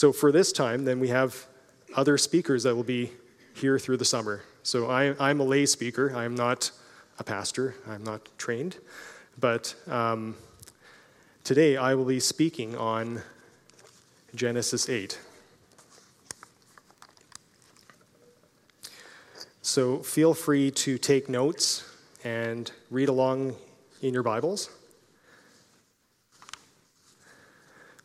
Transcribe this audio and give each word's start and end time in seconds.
So 0.00 0.14
for 0.14 0.32
this 0.32 0.50
time, 0.50 0.86
then 0.86 0.98
we 0.98 1.08
have 1.08 1.44
other 1.94 2.16
speakers 2.16 2.62
that 2.62 2.74
will 2.74 2.82
be 2.82 3.12
here 3.52 3.78
through 3.78 3.98
the 3.98 4.04
summer. 4.06 4.40
So 4.62 4.90
I, 4.90 5.14
I'm 5.20 5.40
a 5.40 5.44
lay 5.44 5.66
speaker. 5.66 6.16
I'm 6.16 6.34
not 6.34 6.70
a 7.18 7.22
pastor. 7.22 7.74
I'm 7.86 8.02
not 8.02 8.26
trained. 8.38 8.78
But 9.38 9.74
um, 9.86 10.36
today 11.44 11.76
I 11.76 11.94
will 11.96 12.06
be 12.06 12.18
speaking 12.18 12.74
on 12.76 13.20
Genesis 14.34 14.88
8. 14.88 15.20
So 19.60 19.98
feel 19.98 20.32
free 20.32 20.70
to 20.70 20.96
take 20.96 21.28
notes 21.28 21.84
and 22.24 22.72
read 22.90 23.10
along 23.10 23.54
in 24.00 24.14
your 24.14 24.22
Bibles. 24.22 24.70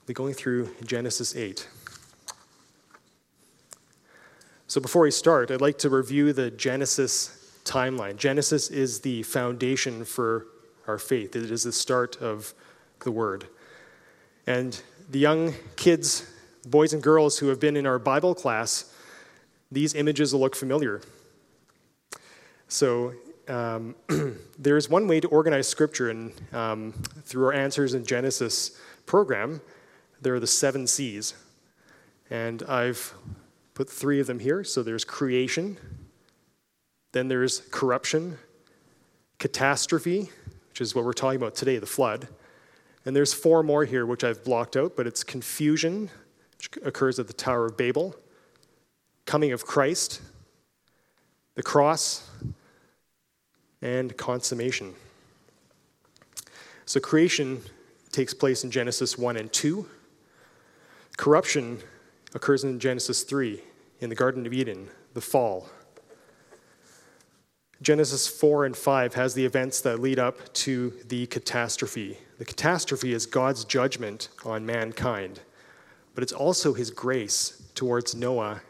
We'll 0.02 0.07
be 0.07 0.14
going 0.14 0.34
through 0.34 0.75
Genesis 0.84 1.38
8. 1.38 1.70
So 4.68 4.82
before 4.82 5.04
we 5.04 5.12
start, 5.12 5.52
I'd 5.52 5.62
like 5.62 5.78
to 5.80 5.92
review 5.92 6.34
the 6.34 6.50
Genesis 6.50 7.60
timeline. 7.66 8.18
Genesis 8.18 8.72
is 8.72 9.00
the 9.00 9.22
foundation 9.22 10.04
for 10.04 10.48
our 10.88 10.98
faith, 10.98 11.36
it 11.36 11.52
is 11.52 11.64
the 11.64 11.72
start 11.72 12.18
of 12.18 12.54
the 13.02 13.12
Word. 13.12 13.48
And 14.48 14.80
the 15.10 15.20
young 15.20 15.54
kids, 15.76 16.28
boys 16.68 16.94
and 16.94 17.02
girls 17.02 17.38
who 17.38 17.48
have 17.50 17.60
been 17.60 17.78
in 17.78 17.86
our 17.86 18.00
Bible 18.00 18.34
class, 18.34 18.91
these 19.72 19.94
images 19.94 20.34
will 20.34 20.41
look 20.41 20.55
familiar. 20.55 21.02
So 22.68 23.13
um, 23.48 23.96
there's 24.58 24.90
one 24.90 25.08
way 25.08 25.20
to 25.20 25.27
organize 25.27 25.68
Scripture, 25.68 26.10
and 26.10 26.32
um, 26.54 26.91
through 27.24 27.46
our 27.46 27.54
Answers 27.54 27.94
in 27.94 28.04
Genesis 28.04 28.80
program, 29.05 29.62
there 30.22 30.34
are 30.34 30.40
the 30.40 30.48
seven 30.48 30.88
C's. 30.88 31.36
And 32.32 32.63
I've 32.63 33.13
put 33.75 33.89
three 33.89 34.20
of 34.20 34.25
them 34.25 34.39
here. 34.39 34.63
So 34.63 34.81
there's 34.81 35.03
creation, 35.03 35.77
then 37.12 37.27
there's 37.27 37.59
corruption, 37.70 38.40
catastrophe, 39.37 40.32
which 40.70 40.82
is 40.82 40.95
what 40.95 41.05
we're 41.05 41.13
talking 41.13 41.37
about 41.37 41.54
today, 41.54 41.77
the 41.77 41.85
flood. 41.85 42.27
And 43.05 43.15
there's 43.15 43.34
four 43.34 43.62
more 43.62 43.85
here, 43.85 44.05
which 44.05 44.23
I've 44.23 44.43
blocked 44.43 44.76
out, 44.76 44.95
but 44.95 45.05
it's 45.05 45.23
confusion, 45.23 46.09
which 46.57 46.70
occurs 46.84 47.20
at 47.20 47.27
the 47.27 47.34
Tower 47.34 47.65
of 47.65 47.77
Babel, 47.77 48.15
coming 49.26 49.51
of 49.51 49.65
Christ, 49.65 50.21
the 51.54 51.62
cross, 51.62 52.27
and 53.82 54.15
consummation. 54.17 54.95
So 56.85 56.99
creation 56.99 57.62
takes 58.12 58.34
place 58.34 58.63
in 58.63 58.71
Genesis 58.71 59.17
1 59.17 59.37
and 59.37 59.51
2. 59.51 59.85
Corruption 61.17 61.79
occurs 62.34 62.63
in 62.63 62.79
Genesis 62.79 63.23
3 63.23 63.62
in 63.99 64.09
the 64.09 64.16
Garden 64.16 64.45
of 64.45 64.53
Eden, 64.53 64.90
the 65.13 65.22
fall. 65.22 65.69
Genesis 67.81 68.28
4 68.28 68.66
and 68.66 68.75
5 68.75 69.13
has 69.16 69.34
the 69.34 69.45
events 69.45 69.81
that 69.81 70.00
lead 70.00 70.17
up 70.17 70.53
to 70.53 70.94
the 71.07 71.28
catastrophe. 71.28 72.17
The 72.38 72.45
catastrophe 72.45 73.13
is 73.13 73.25
God's 73.25 73.66
judgment 73.66 74.29
on 74.44 74.66
mankind, 74.66 75.41
but 76.13 76.23
it's 76.23 76.34
also 76.34 76.73
his 76.73 76.90
grace 76.90 77.62
towards 77.75 78.16
Noah 78.16 78.62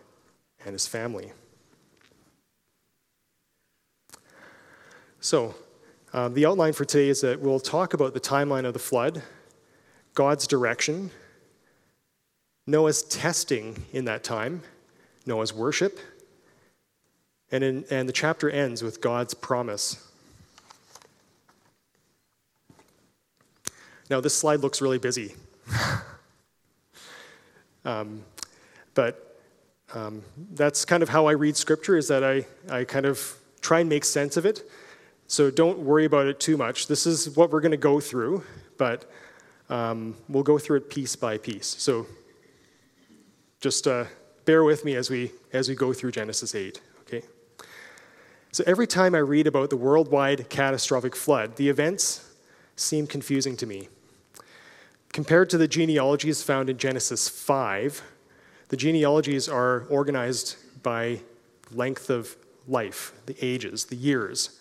and 0.66 0.74
his 0.74 0.88
family. 0.88 1.32
So, 5.20 5.56
um, 6.14 6.34
the 6.34 6.46
outline 6.46 6.74
for 6.74 6.86
today 6.86 7.10
is 7.10 7.22
that 7.22 7.42
we'll 7.42 7.60
talk 7.60 7.94
about 7.94 8.14
the 8.14 8.20
timeline 8.20 8.66
of 8.66 8.74
the 8.74 8.80
flood, 8.80 9.24
God's 10.14 10.48
direction, 10.48 11.12
Noah's 12.68 13.04
testing 13.04 13.86
in 13.94 14.06
that 14.06 14.24
time, 14.24 14.64
Noah's 15.26 15.54
worship, 15.54 16.00
and, 17.52 17.64
in, 17.64 17.86
and 17.92 18.10
the 18.10 18.14
chapter 18.14 18.50
ends 18.50 18.82
with 18.82 19.02
God's 19.02 19.36
promise. 19.36 20.04
Now, 24.10 24.20
this 24.20 24.36
slide 24.36 24.62
looks 24.62 24.82
really 24.82 24.98
busy. 24.98 25.36
um, 27.86 28.24
but 28.96 29.40
um, 29.94 30.24
that's 30.54 30.86
kind 30.86 31.04
of 31.04 31.10
how 31.10 31.28
I 31.28 31.34
read 31.34 31.56
scripture, 31.56 31.98
is 31.98 32.08
that 32.08 32.24
I, 32.24 32.46
I 32.70 32.84
kind 32.84 33.06
of 33.06 33.38
try 33.62 33.80
and 33.80 33.90
make 33.90 34.06
sense 34.06 34.38
of 34.38 34.46
it. 34.46 34.64
So 35.28 35.50
don't 35.50 35.80
worry 35.80 36.06
about 36.06 36.28
it 36.28 36.40
too 36.40 36.58
much. 36.58 36.88
This 36.88 37.06
is 37.06 37.36
what 37.36 37.52
we're 37.52 37.62
going 37.62 37.72
to 37.72 37.78
go 37.78 38.00
through, 38.00 38.44
but 38.78 39.10
um, 39.70 40.16
we'll 40.30 40.44
go 40.44 40.60
through 40.60 40.78
it 40.78 40.90
piece 40.90 41.16
by 41.16 41.38
piece. 41.38 41.76
So 41.80 42.06
just 43.62 43.88
uh, 43.88 44.06
bear 44.46 44.64
with 44.64 44.86
me 44.86 44.96
as 44.96 45.10
we, 45.10 45.32
as 45.54 45.70
we 45.70 45.76
go 45.76 45.94
through 45.94 46.12
Genesis 46.12 46.56
8, 46.56 46.82
okay? 47.02 47.24
So 48.52 48.64
every 48.66 48.88
time 48.88 49.16
I 49.16 49.20
read 49.20 49.48
about 49.48 49.70
the 49.70 49.78
worldwide 49.78 50.50
catastrophic 50.50 51.16
flood, 51.16 51.58
the 51.58 51.70
events 51.70 52.32
seem 52.76 53.08
confusing 53.08 53.58
to 53.58 53.66
me. 53.66 53.90
Compared 55.12 55.50
to 55.50 55.58
the 55.58 55.68
genealogies 55.68 56.44
found 56.44 56.70
in 56.70 56.78
Genesis 56.78 57.28
5, 57.30 58.02
the 58.70 58.78
genealogies 58.78 59.48
are 59.48 59.86
organized 59.90 60.58
by 60.84 61.22
length 61.72 62.10
of 62.10 62.36
life, 62.68 63.14
the 63.26 63.36
ages, 63.44 63.86
the 63.86 63.96
years. 63.96 64.60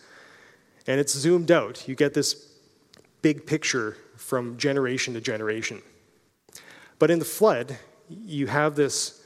And 0.86 1.00
it's 1.00 1.12
zoomed 1.12 1.50
out. 1.50 1.88
You 1.88 1.94
get 1.94 2.14
this 2.14 2.52
big 3.22 3.46
picture 3.46 3.96
from 4.16 4.56
generation 4.56 5.14
to 5.14 5.20
generation. 5.20 5.82
But 6.98 7.10
in 7.10 7.18
the 7.18 7.24
flood, 7.24 7.78
you 8.08 8.46
have 8.46 8.76
this, 8.76 9.22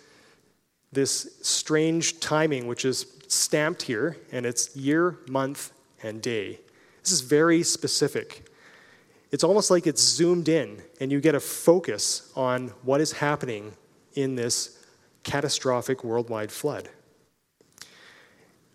this 0.93 1.39
strange 1.43 2.21
timing, 2.21 2.67
which 2.67 2.85
is 2.85 3.07
stamped 3.27 3.83
here, 3.83 4.17
and 4.33 4.47
it's 4.47 4.75
year, 4.77 5.19
month, 5.29 5.73
and 6.03 6.23
day. 6.23 6.61
This 7.03 7.13
is 7.13 7.21
very 7.21 7.63
specific. 7.63 8.49
It's 9.31 9.45
almost 9.45 9.71
like 9.71 9.87
it's 9.87 10.03
zoomed 10.03 10.49
in, 10.49 10.83
and 11.01 11.13
you 11.13 11.21
get 11.21 11.35
a 11.35 11.41
focus 11.41 12.33
on 12.35 12.69
what 12.83 13.01
is 13.01 13.13
happening 13.13 13.73
in 14.15 14.35
this 14.35 14.85
catastrophic 15.23 16.03
worldwide 16.03 16.51
flood. 16.51 16.89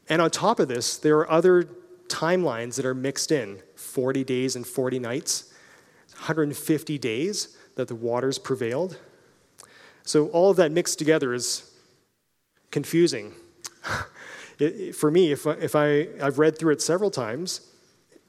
And 0.09 0.21
on 0.21 0.29
top 0.29 0.59
of 0.59 0.67
this, 0.67 0.97
there 0.97 1.17
are 1.17 1.29
other 1.29 1.63
timelines 2.07 2.75
that 2.75 2.85
are 2.85 2.93
mixed 2.93 3.31
in 3.31 3.61
40 3.75 4.23
days 4.23 4.55
and 4.55 4.65
40 4.65 4.99
nights, 4.99 5.51
150 6.11 6.97
days 6.99 7.57
that 7.75 7.87
the 7.87 7.95
waters 7.95 8.37
prevailed. 8.37 8.99
So 10.03 10.27
all 10.29 10.49
of 10.51 10.57
that 10.57 10.71
mixed 10.71 10.99
together 10.99 11.33
is 11.33 11.71
confusing. 12.71 13.33
it, 14.59 14.95
for 14.95 15.09
me, 15.09 15.31
if, 15.31 15.45
if 15.45 15.75
I, 15.75 16.07
I've 16.21 16.39
read 16.39 16.57
through 16.57 16.73
it 16.73 16.81
several 16.81 17.11
times 17.11 17.61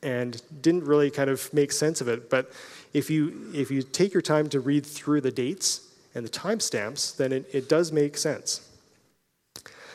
and 0.03 0.41
didn't 0.63 0.84
really 0.84 1.11
kind 1.11 1.31
of 1.31 1.53
make 1.53 1.73
sense 1.73 2.01
of 2.01 2.09
it, 2.09 2.31
but 2.31 2.53
if 2.93 3.11
you, 3.11 3.51
if 3.53 3.71
you 3.71 3.83
take 3.83 4.13
your 4.13 4.23
time 4.23 4.49
to 4.51 4.61
read 4.61 4.87
through 4.87 5.21
the 5.23 5.33
dates 5.33 5.89
and 6.15 6.25
the 6.25 6.31
timestamps, 6.31 7.17
then 7.17 7.33
it, 7.33 7.47
it 7.53 7.69
does 7.69 7.91
make 7.91 8.17
sense. 8.17 8.69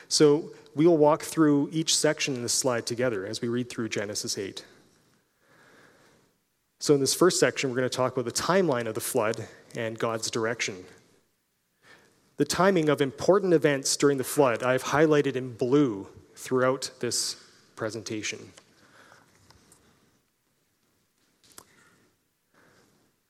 So 0.09 0.51
we 0.75 0.85
will 0.87 0.97
walk 0.97 1.23
through 1.23 1.69
each 1.71 1.95
section 1.95 2.35
in 2.35 2.41
this 2.41 2.53
slide 2.53 2.85
together 2.85 3.25
as 3.25 3.41
we 3.41 3.47
read 3.47 3.69
through 3.69 3.89
Genesis 3.89 4.37
8. 4.37 4.65
So, 6.81 6.93
in 6.93 7.01
this 7.01 7.13
first 7.13 7.41
section, 7.41 7.69
we're 7.69 7.75
going 7.75 7.89
to 7.89 7.95
talk 7.95 8.13
about 8.13 8.23
the 8.23 8.31
timeline 8.31 8.87
of 8.87 8.95
the 8.95 9.01
flood 9.01 9.45
and 9.75 9.99
God's 9.99 10.31
direction. 10.31 10.85
The 12.39 12.45
timing 12.45 12.87
of 12.87 13.01
important 13.01 13.51
events 13.51 13.97
during 13.97 14.17
the 14.17 14.23
flood 14.23 14.63
I've 14.63 14.85
highlighted 14.85 15.35
in 15.35 15.55
blue 15.55 16.07
throughout 16.35 16.89
this 17.01 17.35
presentation. 17.75 18.53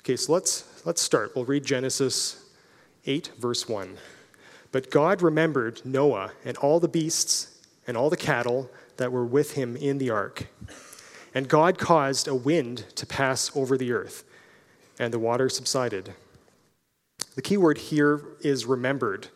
Okay, 0.01 0.15
so 0.15 0.31
let's, 0.31 0.85
let's 0.85 1.01
start. 1.01 1.35
We'll 1.35 1.45
read 1.45 1.65
Genesis 1.65 2.51
8, 3.07 3.31
verse 3.39 3.67
1. 3.67 3.97
But 4.71 4.91
God 4.91 5.23
remembered 5.23 5.83
Noah 5.83 6.33
and 6.45 6.55
all 6.57 6.79
the 6.79 6.87
beasts 6.87 7.59
and 7.87 7.97
all 7.97 8.11
the 8.11 8.15
cattle 8.15 8.69
that 8.97 9.11
were 9.11 9.25
with 9.25 9.53
him 9.53 9.75
in 9.75 9.97
the 9.97 10.11
ark. 10.11 10.49
And 11.33 11.47
God 11.47 11.79
caused 11.79 12.27
a 12.27 12.35
wind 12.35 12.85
to 12.93 13.07
pass 13.07 13.49
over 13.55 13.75
the 13.75 13.91
earth, 13.91 14.23
and 14.99 15.11
the 15.11 15.17
water 15.17 15.49
subsided. 15.49 16.13
The 17.39 17.43
key 17.43 17.55
word 17.55 17.77
here 17.77 18.21
is 18.41 18.65
remembered, 18.65 19.29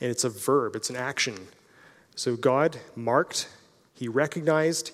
and 0.00 0.12
it's 0.12 0.22
a 0.22 0.30
verb, 0.30 0.76
it's 0.76 0.90
an 0.90 0.96
action. 0.96 1.48
So 2.14 2.36
God 2.36 2.78
marked, 2.94 3.48
he 3.94 4.06
recognized, 4.06 4.92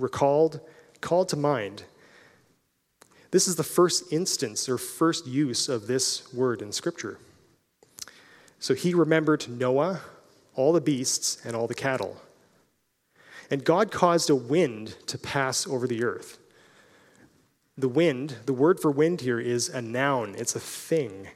recalled, 0.00 0.58
called 1.00 1.28
to 1.28 1.36
mind. 1.36 1.84
This 3.30 3.46
is 3.46 3.54
the 3.54 3.62
first 3.62 4.12
instance 4.12 4.68
or 4.68 4.76
first 4.76 5.28
use 5.28 5.68
of 5.68 5.86
this 5.86 6.34
word 6.34 6.62
in 6.62 6.72
Scripture. 6.72 7.20
So 8.58 8.74
he 8.74 8.92
remembered 8.92 9.48
Noah, 9.48 10.00
all 10.56 10.72
the 10.72 10.80
beasts, 10.80 11.46
and 11.46 11.54
all 11.54 11.68
the 11.68 11.76
cattle. 11.76 12.20
And 13.52 13.64
God 13.64 13.92
caused 13.92 14.30
a 14.30 14.34
wind 14.34 14.96
to 15.06 15.16
pass 15.16 15.64
over 15.64 15.86
the 15.86 16.02
earth. 16.02 16.38
The 17.78 17.88
wind, 17.88 18.38
the 18.46 18.52
word 18.52 18.80
for 18.80 18.90
wind 18.90 19.20
here 19.20 19.38
is 19.38 19.68
a 19.68 19.80
noun, 19.80 20.34
it's 20.36 20.56
a 20.56 20.60
thing. 20.60 21.28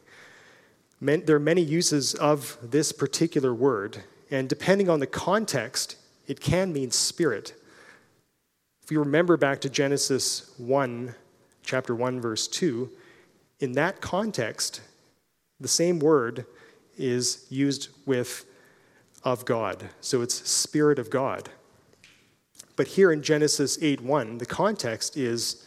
There 1.00 1.36
are 1.36 1.40
many 1.40 1.62
uses 1.62 2.14
of 2.14 2.58
this 2.62 2.92
particular 2.92 3.54
word, 3.54 4.02
and 4.30 4.48
depending 4.48 4.88
on 4.88 5.00
the 5.00 5.06
context, 5.06 5.96
it 6.26 6.40
can 6.40 6.72
mean 6.72 6.90
spirit. 6.90 7.54
If 8.82 8.90
you 8.90 8.98
remember 8.98 9.36
back 9.36 9.60
to 9.62 9.70
Genesis 9.70 10.52
1, 10.58 11.14
chapter 11.62 11.94
1, 11.94 12.20
verse 12.20 12.48
2, 12.48 12.90
in 13.60 13.72
that 13.72 14.00
context, 14.00 14.80
the 15.60 15.68
same 15.68 15.98
word 15.98 16.46
is 16.96 17.46
used 17.48 17.88
with 18.06 18.44
of 19.24 19.44
God. 19.44 19.88
So 20.00 20.22
it's 20.22 20.48
Spirit 20.48 20.98
of 20.98 21.10
God. 21.10 21.48
But 22.76 22.88
here 22.88 23.10
in 23.12 23.22
Genesis 23.22 23.78
8 23.80 24.00
1, 24.00 24.38
the 24.38 24.46
context 24.46 25.16
is 25.16 25.66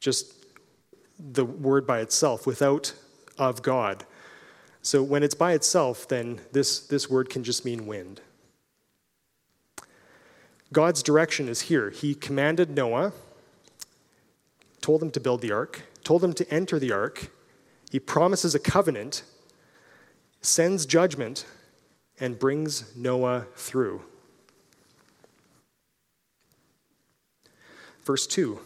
just 0.00 0.34
the 1.18 1.44
word 1.44 1.86
by 1.86 2.00
itself 2.00 2.46
without 2.46 2.92
of 3.38 3.62
God. 3.62 4.04
So 4.86 5.02
when 5.02 5.24
it's 5.24 5.34
by 5.34 5.54
itself, 5.54 6.06
then 6.06 6.38
this, 6.52 6.78
this 6.78 7.10
word 7.10 7.28
can 7.28 7.42
just 7.42 7.64
mean 7.64 7.88
wind. 7.88 8.20
God's 10.72 11.02
direction 11.02 11.48
is 11.48 11.62
here. 11.62 11.90
He 11.90 12.14
commanded 12.14 12.70
Noah, 12.70 13.12
told 14.80 15.02
him 15.02 15.10
to 15.10 15.18
build 15.18 15.40
the 15.40 15.50
ark, 15.50 15.82
told 16.04 16.22
him 16.22 16.32
to 16.34 16.48
enter 16.54 16.78
the 16.78 16.92
ark. 16.92 17.32
He 17.90 17.98
promises 17.98 18.54
a 18.54 18.60
covenant, 18.60 19.24
sends 20.40 20.86
judgment, 20.86 21.46
and 22.20 22.38
brings 22.38 22.94
Noah 22.96 23.48
through. 23.56 24.02
Verse 28.04 28.24
2 28.28 28.60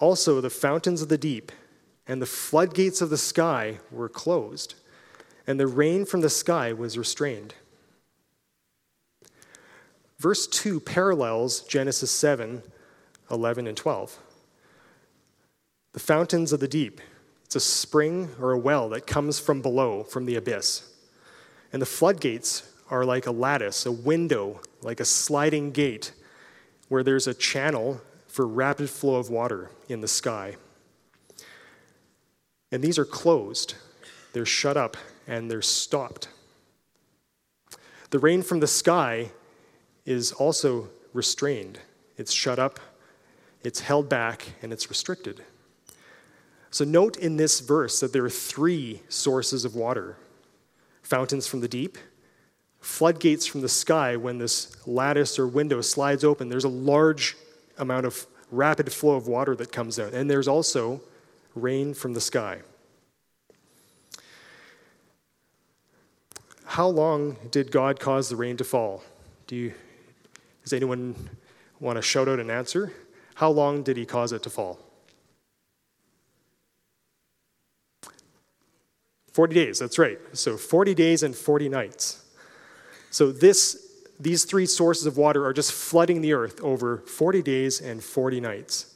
Also, 0.00 0.40
the 0.40 0.48
fountains 0.48 1.02
of 1.02 1.10
the 1.10 1.18
deep 1.18 1.52
and 2.06 2.20
the 2.20 2.26
floodgates 2.26 3.00
of 3.00 3.10
the 3.10 3.18
sky 3.18 3.78
were 3.90 4.08
closed, 4.08 4.74
and 5.46 5.58
the 5.58 5.66
rain 5.66 6.04
from 6.04 6.20
the 6.20 6.30
sky 6.30 6.72
was 6.72 6.98
restrained. 6.98 7.54
Verse 10.18 10.46
2 10.46 10.80
parallels 10.80 11.60
Genesis 11.62 12.10
7 12.10 12.62
11 13.30 13.66
and 13.66 13.76
12. 13.76 14.18
The 15.94 16.00
fountains 16.00 16.52
of 16.52 16.60
the 16.60 16.68
deep. 16.68 17.00
It's 17.44 17.56
a 17.56 17.60
spring 17.60 18.28
or 18.38 18.52
a 18.52 18.58
well 18.58 18.90
that 18.90 19.06
comes 19.06 19.38
from 19.38 19.62
below, 19.62 20.04
from 20.04 20.26
the 20.26 20.36
abyss. 20.36 20.88
And 21.72 21.80
the 21.80 21.86
floodgates 21.86 22.70
are 22.90 23.04
like 23.04 23.26
a 23.26 23.30
lattice, 23.30 23.86
a 23.86 23.92
window, 23.92 24.60
like 24.82 25.00
a 25.00 25.04
sliding 25.04 25.70
gate, 25.70 26.12
where 26.88 27.02
there's 27.02 27.26
a 27.26 27.34
channel 27.34 28.00
for 28.26 28.46
rapid 28.46 28.90
flow 28.90 29.16
of 29.16 29.30
water 29.30 29.70
in 29.88 30.02
the 30.02 30.08
sky. 30.08 30.56
And 32.72 32.82
these 32.82 32.98
are 32.98 33.04
closed, 33.04 33.74
they're 34.32 34.46
shut 34.46 34.76
up, 34.76 34.96
and 35.28 35.50
they're 35.50 35.62
stopped. 35.62 36.28
The 38.10 38.18
rain 38.18 38.42
from 38.42 38.60
the 38.60 38.66
sky 38.66 39.30
is 40.06 40.32
also 40.32 40.88
restrained, 41.12 41.78
it's 42.16 42.32
shut 42.32 42.58
up, 42.58 42.80
it's 43.62 43.80
held 43.80 44.08
back, 44.08 44.52
and 44.62 44.72
it's 44.72 44.88
restricted. 44.88 45.44
So, 46.70 46.86
note 46.86 47.18
in 47.18 47.36
this 47.36 47.60
verse 47.60 48.00
that 48.00 48.14
there 48.14 48.24
are 48.24 48.30
three 48.30 49.02
sources 49.10 49.66
of 49.66 49.76
water 49.76 50.16
fountains 51.02 51.46
from 51.46 51.60
the 51.60 51.68
deep, 51.68 51.98
floodgates 52.80 53.46
from 53.46 53.60
the 53.60 53.68
sky 53.68 54.16
when 54.16 54.38
this 54.38 54.74
lattice 54.86 55.38
or 55.38 55.46
window 55.46 55.82
slides 55.82 56.24
open. 56.24 56.48
There's 56.48 56.64
a 56.64 56.70
large 56.70 57.36
amount 57.76 58.06
of 58.06 58.26
rapid 58.50 58.90
flow 58.92 59.16
of 59.16 59.26
water 59.26 59.54
that 59.56 59.70
comes 59.72 59.98
out. 59.98 60.14
And 60.14 60.30
there's 60.30 60.48
also 60.48 61.02
rain 61.54 61.94
from 61.94 62.14
the 62.14 62.20
sky. 62.20 62.60
How 66.64 66.88
long 66.88 67.36
did 67.50 67.70
God 67.70 68.00
cause 68.00 68.28
the 68.28 68.36
rain 68.36 68.56
to 68.56 68.64
fall? 68.64 69.02
Do 69.46 69.56
you, 69.56 69.74
does 70.62 70.72
anyone 70.72 71.14
want 71.80 71.96
to 71.96 72.02
shout 72.02 72.28
out 72.28 72.40
an 72.40 72.50
answer? 72.50 72.92
How 73.34 73.50
long 73.50 73.82
did 73.82 73.96
he 73.96 74.06
cause 74.06 74.32
it 74.32 74.42
to 74.44 74.50
fall? 74.50 74.78
40 79.32 79.54
days, 79.54 79.78
that's 79.78 79.98
right. 79.98 80.18
So 80.32 80.56
40 80.56 80.94
days 80.94 81.22
and 81.22 81.34
40 81.34 81.68
nights. 81.68 82.24
So 83.10 83.32
this, 83.32 84.04
these 84.20 84.44
three 84.44 84.66
sources 84.66 85.06
of 85.06 85.16
water 85.16 85.44
are 85.44 85.52
just 85.52 85.72
flooding 85.72 86.20
the 86.20 86.32
earth 86.32 86.60
over 86.62 86.98
40 86.98 87.42
days 87.42 87.80
and 87.80 88.02
40 88.02 88.40
nights. 88.40 88.91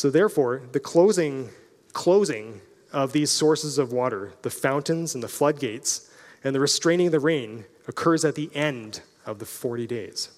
So 0.00 0.08
therefore, 0.08 0.62
the 0.72 0.80
closing, 0.80 1.50
closing 1.92 2.62
of 2.90 3.12
these 3.12 3.30
sources 3.30 3.76
of 3.76 3.92
water, 3.92 4.32
the 4.40 4.48
fountains 4.48 5.14
and 5.14 5.22
the 5.22 5.28
floodgates, 5.28 6.10
and 6.42 6.54
the 6.54 6.60
restraining 6.60 7.08
of 7.08 7.12
the 7.12 7.20
rain 7.20 7.66
occurs 7.86 8.24
at 8.24 8.34
the 8.34 8.48
end 8.54 9.02
of 9.26 9.40
the 9.40 9.44
40 9.44 9.86
days. 9.86 10.30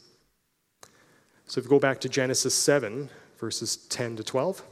So 1.46 1.60
if 1.60 1.64
you 1.66 1.70
go 1.70 1.78
back 1.78 2.00
to 2.00 2.08
Genesis 2.08 2.56
7, 2.56 3.08
verses 3.38 3.76
10 3.76 4.16
to 4.16 4.24
12 4.24 4.64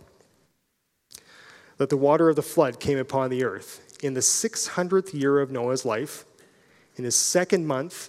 that 1.77 1.89
the 1.89 1.97
water 1.97 2.29
of 2.29 2.35
the 2.35 2.43
flood 2.43 2.81
came 2.81 2.99
upon 2.99 3.31
the 3.31 3.45
earth. 3.45 3.97
In 4.03 4.15
the 4.15 4.21
600th 4.21 5.15
year 5.15 5.39
of 5.39 5.53
Noah's 5.53 5.85
life, 5.85 6.25
in 6.97 7.05
his 7.05 7.15
second 7.15 7.65
month, 7.65 8.09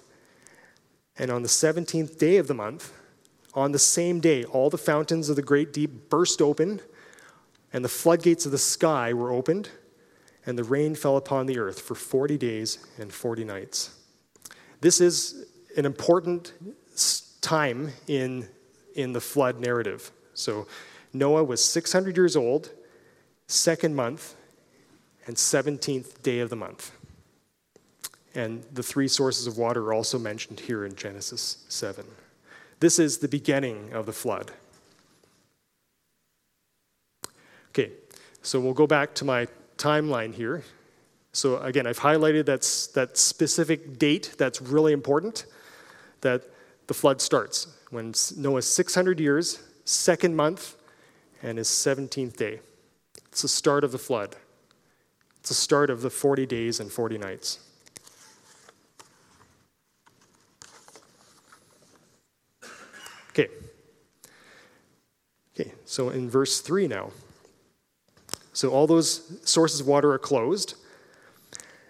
and 1.16 1.30
on 1.30 1.44
the 1.44 1.48
17th 1.48 2.18
day 2.18 2.38
of 2.38 2.48
the 2.48 2.56
month, 2.56 2.92
on 3.54 3.72
the 3.72 3.80
same 3.80 4.20
day, 4.20 4.44
all 4.46 4.70
the 4.70 4.78
fountains 4.78 5.30
of 5.30 5.36
the 5.36 5.42
great 5.42 5.74
deep 5.74 6.10
burst 6.10 6.42
open, 6.42 6.82
and 7.74 7.84
the 7.84 7.90
floodgates 7.90 8.46
of 8.46 8.52
the 8.52 8.58
sky 8.58 9.14
were 9.14 9.32
opened, 9.32 9.70
and 10.46 10.58
the 10.58 10.64
rain 10.64 10.96
fell 10.96 11.18
upon 11.18 11.46
the 11.46 11.60
earth 11.60 11.82
for 11.82 11.96
40 11.96 12.38
days 12.38 12.80
and 12.98 13.14
40 13.14 13.44
nights. 13.44 13.96
This 14.80 15.00
is 15.00 15.46
an 15.78 15.86
important 15.86 16.54
time 17.42 17.92
in, 18.08 18.48
in 18.96 19.14
the 19.14 19.22
flood 19.22 19.60
narrative. 19.60 20.12
So, 20.34 20.68
Noah 21.14 21.44
was 21.44 21.64
600 21.64 22.16
years 22.16 22.36
old 22.36 22.72
second 23.52 23.96
month, 23.96 24.36
and 25.28 25.36
17th 25.36 26.24
day 26.24 26.40
of 26.40 26.50
the 26.50 26.56
month. 26.56 26.92
And 28.34 28.64
the 28.72 28.84
three 28.84 29.08
sources 29.08 29.46
of 29.46 29.58
water 29.58 29.84
are 29.88 29.94
also 29.94 30.18
mentioned 30.18 30.62
here 30.62 30.86
in 30.86 30.96
Genesis 30.96 31.66
7. 31.68 32.06
This 32.82 32.98
is 32.98 33.20
the 33.20 33.28
beginning 33.28 33.94
of 33.94 34.08
the 34.08 34.12
flood. 34.12 34.52
Okay, 37.70 37.92
so 38.42 38.60
we'll 38.60 38.74
go 38.74 38.88
back 38.88 39.14
to 39.16 39.26
my 39.26 39.48
timeline 39.78 40.34
here. 40.34 40.64
So 41.32 41.60
again, 41.60 41.86
I've 41.86 42.00
highlighted 42.00 42.46
that's, 42.46 42.88
that 42.88 43.18
specific 43.18 44.00
date 44.00 44.34
that's 44.40 44.64
really 44.64 44.94
important 44.94 45.46
that 46.22 46.44
the 46.88 46.96
flood 46.96 47.22
starts 47.22 47.68
when 47.92 48.14
Noah's 48.36 48.66
600 48.74 49.20
years, 49.20 49.62
second 49.86 50.36
month, 50.36 50.76
and 51.44 51.60
his 51.60 51.68
17th 51.68 52.36
day. 52.36 52.62
It's 53.28 53.44
the 53.44 53.48
start 53.48 53.84
of 53.84 53.92
the 53.92 54.00
flood. 54.00 54.36
It's 55.40 55.50
the 55.50 55.56
start 55.56 55.92
of 55.92 56.02
the 56.02 56.10
40 56.10 56.48
days 56.48 56.80
and 56.80 56.92
40 56.92 57.20
nights. 57.20 57.60
Okay. 63.32 63.48
Okay, 65.62 65.74
so 65.86 66.10
in 66.10 66.30
verse 66.30 66.60
3 66.60 66.88
now. 66.88 67.12
So 68.54 68.70
all 68.70 68.88
those 68.88 69.40
sources 69.48 69.82
of 69.82 69.88
water 69.88 70.12
are 70.12 70.20
closed, 70.20 70.74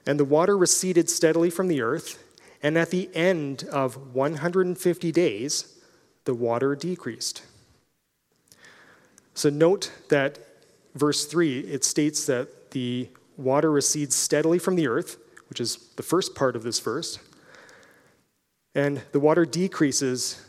and 0.05 0.19
the 0.19 0.25
water 0.25 0.57
receded 0.57 1.09
steadily 1.09 1.49
from 1.49 1.67
the 1.67 1.81
earth, 1.81 2.21
and 2.61 2.77
at 2.77 2.89
the 2.89 3.09
end 3.15 3.63
of 3.71 4.13
150 4.13 5.11
days, 5.11 5.79
the 6.25 6.33
water 6.33 6.75
decreased. 6.75 7.43
So 9.33 9.49
note 9.49 9.91
that 10.09 10.39
verse 10.93 11.25
3, 11.25 11.61
it 11.61 11.85
states 11.85 12.25
that 12.25 12.71
the 12.71 13.07
water 13.37 13.71
recedes 13.71 14.15
steadily 14.15 14.59
from 14.59 14.75
the 14.75 14.87
earth, 14.87 15.17
which 15.49 15.61
is 15.61 15.77
the 15.95 16.03
first 16.03 16.35
part 16.35 16.55
of 16.57 16.63
this 16.63 16.79
verse, 16.79 17.19
and 18.75 19.01
the 19.13 19.19
water 19.19 19.45
decreases, 19.45 20.41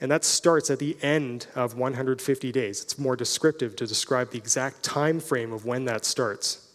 and 0.00 0.10
that 0.10 0.24
starts 0.24 0.70
at 0.70 0.78
the 0.78 0.96
end 1.02 1.46
of 1.54 1.74
150 1.76 2.52
days. 2.52 2.82
It's 2.82 2.98
more 2.98 3.16
descriptive 3.16 3.74
to 3.76 3.86
describe 3.86 4.30
the 4.30 4.38
exact 4.38 4.82
time 4.82 5.20
frame 5.20 5.52
of 5.52 5.64
when 5.64 5.84
that 5.86 6.04
starts. 6.04 6.68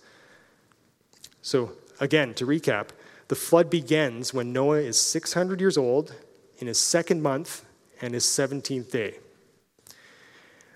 So, 1.41 1.71
again, 1.99 2.33
to 2.35 2.45
recap, 2.45 2.89
the 3.29 3.35
flood 3.35 3.69
begins 3.69 4.33
when 4.33 4.51
Noah 4.51 4.79
is 4.79 4.99
600 4.99 5.61
years 5.61 5.77
old 5.77 6.15
in 6.59 6.67
his 6.67 6.79
second 6.79 7.21
month 7.21 7.65
and 8.01 8.13
his 8.13 8.25
17th 8.25 8.91
day 8.91 9.17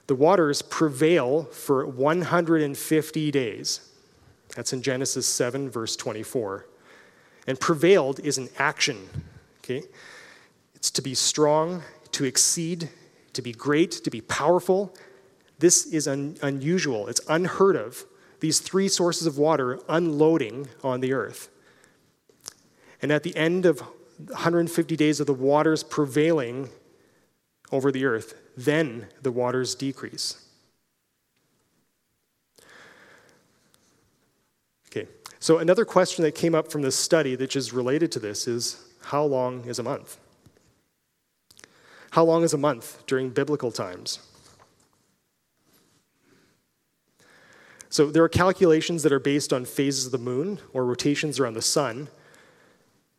the 0.07 0.15
waters 0.15 0.61
prevail 0.61 1.43
for 1.43 1.85
150 1.85 3.31
days. 3.31 3.91
That's 4.55 4.73
in 4.73 4.81
Genesis 4.81 5.27
7, 5.27 5.69
verse 5.69 5.95
24. 5.95 6.65
And 7.45 7.59
prevailed 7.59 8.19
is 8.21 8.37
an 8.37 8.49
action, 8.57 9.09
okay? 9.59 9.83
It's 10.75 10.89
to 10.91 11.01
be 11.01 11.13
strong, 11.13 11.83
to 12.17 12.25
exceed, 12.25 12.89
to 13.33 13.43
be 13.43 13.51
great, 13.51 13.91
to 13.91 14.09
be 14.09 14.21
powerful. 14.21 14.91
This 15.59 15.85
is 15.85 16.07
un- 16.07 16.35
unusual, 16.41 17.07
it's 17.07 17.21
unheard 17.29 17.75
of 17.75 18.05
these 18.39 18.59
three 18.59 18.87
sources 18.87 19.27
of 19.27 19.37
water 19.37 19.79
unloading 19.87 20.67
on 20.83 20.99
the 20.99 21.13
earth. 21.13 21.49
And 23.03 23.11
at 23.11 23.21
the 23.21 23.35
end 23.35 23.67
of 23.67 23.81
150 24.29 24.95
days 24.95 25.19
of 25.19 25.27
the 25.27 25.33
waters 25.33 25.83
prevailing 25.83 26.69
over 27.71 27.91
the 27.91 28.05
earth, 28.05 28.33
then 28.55 29.07
the 29.21 29.31
waters 29.31 29.75
decrease. 29.75 30.43
Okay, 34.89 35.07
so 35.39 35.59
another 35.59 35.85
question 35.85 36.23
that 36.23 36.33
came 36.33 36.55
up 36.55 36.71
from 36.71 36.81
this 36.81 36.95
study, 36.95 37.35
which 37.35 37.55
is 37.55 37.73
related 37.73 38.11
to 38.13 38.19
this, 38.19 38.47
is 38.47 38.83
how 39.01 39.23
long 39.23 39.63
is 39.65 39.77
a 39.77 39.83
month? 39.83 40.17
How 42.17 42.23
long 42.23 42.41
is 42.41 42.51
a 42.51 42.57
month 42.57 43.05
during 43.05 43.29
biblical 43.29 43.71
times? 43.71 44.17
So 47.89 48.09
there 48.09 48.23
are 48.23 48.27
calculations 48.27 49.03
that 49.03 49.11
are 49.11 49.19
based 49.19 49.53
on 49.53 49.65
phases 49.65 50.07
of 50.07 50.11
the 50.13 50.17
moon 50.17 50.57
or 50.73 50.83
rotations 50.83 51.39
around 51.39 51.53
the 51.53 51.61
sun. 51.61 52.07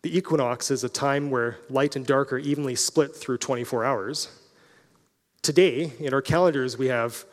The 0.03 0.19
equinox 0.19 0.73
is 0.73 0.83
a 0.83 0.89
time 0.89 1.31
where 1.31 1.59
light 1.71 1.95
and 1.95 2.05
dark 2.05 2.33
are 2.33 2.39
evenly 2.39 2.75
split 2.75 3.15
through 3.15 3.39
24 3.39 3.85
hours. 3.85 4.37
Today, 5.43 5.93
in 6.01 6.13
our 6.13 6.21
calendars, 6.21 6.77
we 6.77 6.89
have 6.89 7.25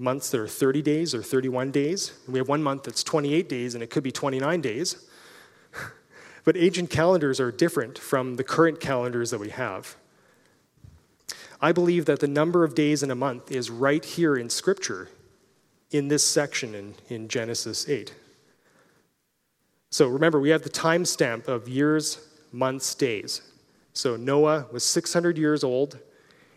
months 0.00 0.30
that 0.30 0.40
are 0.40 0.48
30 0.48 0.82
days 0.82 1.14
or 1.14 1.22
31 1.22 1.70
days. 1.70 2.12
We 2.26 2.40
have 2.40 2.48
one 2.48 2.60
month 2.60 2.82
that's 2.82 3.04
28 3.04 3.48
days, 3.48 3.74
and 3.74 3.84
it 3.84 3.90
could 3.90 4.02
be 4.02 4.10
29 4.10 4.60
days. 4.60 5.08
but 6.44 6.56
ancient 6.56 6.90
calendars 6.90 7.38
are 7.38 7.52
different 7.52 7.98
from 7.98 8.34
the 8.34 8.42
current 8.42 8.80
calendars 8.80 9.30
that 9.30 9.38
we 9.38 9.50
have. 9.50 9.94
I 11.62 11.70
believe 11.70 12.06
that 12.06 12.18
the 12.18 12.26
number 12.26 12.64
of 12.64 12.74
days 12.74 13.04
in 13.04 13.10
a 13.12 13.14
month 13.14 13.52
is 13.52 13.70
right 13.70 14.04
here 14.04 14.36
in 14.36 14.50
Scripture, 14.50 15.08
in 15.92 16.08
this 16.08 16.26
section 16.26 16.74
in, 16.74 16.94
in 17.08 17.28
Genesis 17.28 17.88
8. 17.88 18.12
So 19.90 20.08
remember, 20.08 20.40
we 20.40 20.50
have 20.50 20.62
the 20.62 20.70
timestamp 20.70 21.46
of 21.46 21.68
years, 21.68 22.26
months, 22.50 22.96
days. 22.96 23.42
So 23.92 24.16
Noah 24.16 24.66
was 24.72 24.82
600 24.84 25.38
years 25.38 25.62
old. 25.62 26.00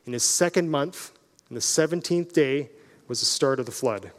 In 0.08 0.14
his 0.14 0.24
second 0.24 0.72
month, 0.72 1.12
in 1.50 1.54
the 1.54 1.62
17th 1.62 2.34
day, 2.34 2.72
was 3.08 3.20
the 3.20 3.28
start 3.28 3.60
of 3.60 3.68
the 3.68 3.72
flood. 3.72 4.12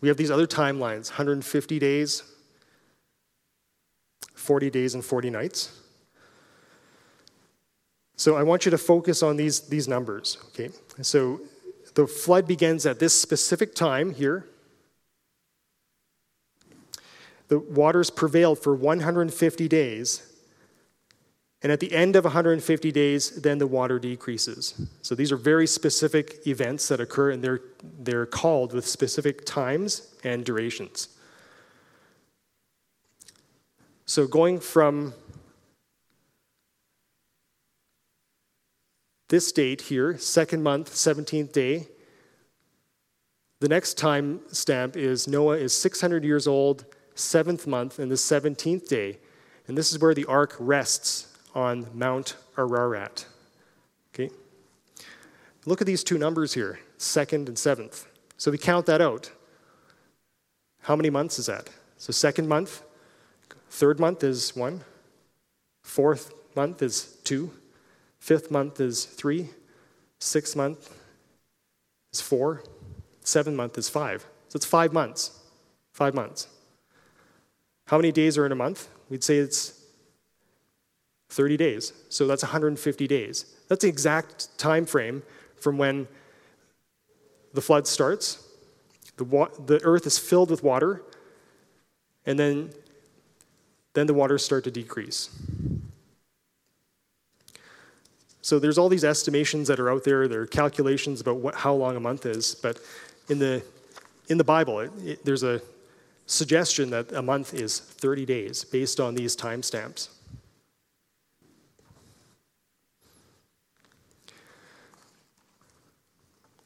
We 0.00 0.08
have 0.08 0.16
these 0.16 0.30
other 0.30 0.46
timelines 0.46 1.10
150 1.10 1.78
days, 1.78 2.22
40 4.34 4.70
days, 4.70 4.94
and 4.94 5.04
40 5.04 5.28
nights. 5.28 5.81
So 8.22 8.36
I 8.36 8.44
want 8.44 8.64
you 8.64 8.70
to 8.70 8.78
focus 8.78 9.20
on 9.20 9.36
these, 9.36 9.62
these 9.62 9.88
numbers, 9.88 10.38
okay? 10.50 10.70
So 11.00 11.40
the 11.94 12.06
flood 12.06 12.46
begins 12.46 12.86
at 12.86 13.00
this 13.00 13.20
specific 13.20 13.74
time 13.74 14.14
here. 14.14 14.46
The 17.48 17.58
waters 17.58 18.10
prevailed 18.10 18.60
for 18.60 18.76
150 18.76 19.66
days. 19.66 20.22
And 21.64 21.72
at 21.72 21.80
the 21.80 21.92
end 21.92 22.14
of 22.14 22.22
150 22.22 22.92
days, 22.92 23.42
then 23.42 23.58
the 23.58 23.66
water 23.66 23.98
decreases. 23.98 24.80
So 25.02 25.16
these 25.16 25.32
are 25.32 25.36
very 25.36 25.66
specific 25.66 26.46
events 26.46 26.86
that 26.90 27.00
occur, 27.00 27.32
and 27.32 27.42
they're, 27.42 27.62
they're 27.98 28.26
called 28.26 28.72
with 28.72 28.86
specific 28.86 29.44
times 29.44 30.14
and 30.22 30.44
durations. 30.44 31.08
So 34.06 34.28
going 34.28 34.60
from 34.60 35.12
this 39.32 39.50
date 39.50 39.80
here, 39.80 40.18
second 40.18 40.62
month, 40.62 40.90
17th 40.90 41.52
day. 41.52 41.88
The 43.60 43.68
next 43.68 43.96
time 43.96 44.40
stamp 44.48 44.94
is 44.94 45.26
Noah 45.26 45.56
is 45.56 45.72
600 45.72 46.22
years 46.22 46.46
old, 46.46 46.84
seventh 47.14 47.66
month, 47.66 47.98
and 47.98 48.10
the 48.10 48.16
17th 48.16 48.86
day. 48.88 49.20
And 49.66 49.78
this 49.78 49.90
is 49.90 49.98
where 49.98 50.12
the 50.12 50.26
ark 50.26 50.54
rests 50.58 51.34
on 51.54 51.86
Mount 51.94 52.36
Ararat. 52.58 53.24
Okay? 54.12 54.28
Look 55.64 55.80
at 55.80 55.86
these 55.86 56.04
two 56.04 56.18
numbers 56.18 56.52
here, 56.52 56.78
second 56.98 57.48
and 57.48 57.58
seventh. 57.58 58.06
So 58.36 58.50
we 58.50 58.58
count 58.58 58.84
that 58.84 59.00
out. 59.00 59.30
How 60.82 60.94
many 60.94 61.08
months 61.08 61.38
is 61.38 61.46
that? 61.46 61.70
So, 61.96 62.12
second 62.12 62.48
month, 62.48 62.82
third 63.70 63.98
month 63.98 64.24
is 64.24 64.54
one, 64.54 64.82
fourth 65.82 66.34
month 66.54 66.82
is 66.82 67.16
two, 67.24 67.52
Fifth 68.22 68.52
month 68.52 68.78
is 68.78 69.04
three. 69.04 69.48
Sixth 70.20 70.54
month 70.54 70.94
is 72.12 72.20
four. 72.20 72.62
Seventh 73.24 73.56
month 73.56 73.76
is 73.76 73.88
five. 73.88 74.24
So 74.48 74.58
it's 74.58 74.64
five 74.64 74.92
months. 74.92 75.40
Five 75.92 76.14
months. 76.14 76.46
How 77.88 77.96
many 77.96 78.12
days 78.12 78.38
are 78.38 78.46
in 78.46 78.52
a 78.52 78.54
month? 78.54 78.88
We'd 79.10 79.24
say 79.24 79.38
it's 79.38 79.82
30 81.30 81.56
days. 81.56 81.92
So 82.10 82.28
that's 82.28 82.44
150 82.44 83.08
days. 83.08 83.44
That's 83.66 83.82
the 83.82 83.88
exact 83.88 84.56
time 84.56 84.86
frame 84.86 85.24
from 85.56 85.76
when 85.76 86.06
the 87.54 87.60
flood 87.60 87.88
starts. 87.88 88.46
The, 89.16 89.24
wa- 89.24 89.50
the 89.66 89.82
earth 89.82 90.06
is 90.06 90.16
filled 90.20 90.52
with 90.52 90.62
water, 90.62 91.02
and 92.24 92.38
then, 92.38 92.70
then 93.94 94.06
the 94.06 94.14
waters 94.14 94.44
start 94.44 94.62
to 94.62 94.70
decrease. 94.70 95.28
So 98.52 98.58
there's 98.58 98.76
all 98.76 98.90
these 98.90 99.02
estimations 99.02 99.66
that 99.68 99.80
are 99.80 99.90
out 99.90 100.04
there. 100.04 100.28
There 100.28 100.42
are 100.42 100.46
calculations 100.46 101.22
about 101.22 101.36
what, 101.36 101.54
how 101.54 101.72
long 101.72 101.96
a 101.96 102.00
month 102.00 102.26
is, 102.26 102.54
but 102.54 102.78
in 103.30 103.38
the 103.38 103.62
in 104.28 104.36
the 104.36 104.44
Bible, 104.44 104.80
it, 104.80 104.92
it, 105.02 105.24
there's 105.24 105.42
a 105.42 105.62
suggestion 106.26 106.90
that 106.90 107.10
a 107.12 107.22
month 107.22 107.54
is 107.54 107.80
30 107.80 108.26
days 108.26 108.62
based 108.62 109.00
on 109.00 109.14
these 109.14 109.34
timestamps. 109.34 110.10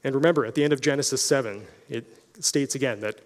And 0.03 0.13
remember, 0.13 0.45
at 0.45 0.57
the 0.57 0.65
end 0.65 0.73
of 0.73 0.81
Genesis 0.81 1.23
7, 1.23 1.63
it 1.89 2.05
states 2.41 2.75
again 2.75 2.99
that 2.99 3.21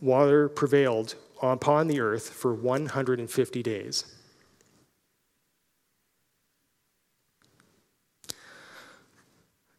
water 0.00 0.48
prevailed 0.48 1.14
upon 1.40 1.86
the 1.86 2.00
earth 2.00 2.30
for 2.30 2.52
150 2.52 3.62
days. 3.62 4.06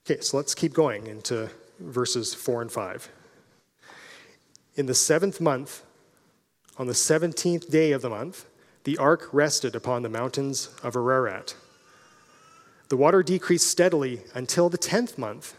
Okay, 0.06 0.20
so 0.20 0.36
let's 0.36 0.54
keep 0.54 0.74
going 0.74 1.08
into 1.08 1.50
verses 1.80 2.34
4 2.34 2.64
and 2.64 2.72
5. 2.72 3.10
In 4.76 4.86
the 4.86 4.94
seventh 4.94 5.40
month, 5.40 5.84
on 6.78 6.88
the 6.88 6.94
17th 6.94 7.70
day 7.70 7.94
of 7.94 8.02
the 8.02 8.10
month, 8.10 8.46
the 8.84 8.98
ark 8.98 9.30
rested 9.32 9.78
upon 9.78 10.02
the 10.02 10.10
mountains 10.10 10.70
of 10.84 10.98
Ararat. 10.98 11.56
The 12.90 12.98
water 12.98 13.24
decreased 13.24 13.68
steadily 13.68 14.24
until 14.34 14.68
the 14.68 14.78
10th 14.78 15.18
month. 15.18 15.56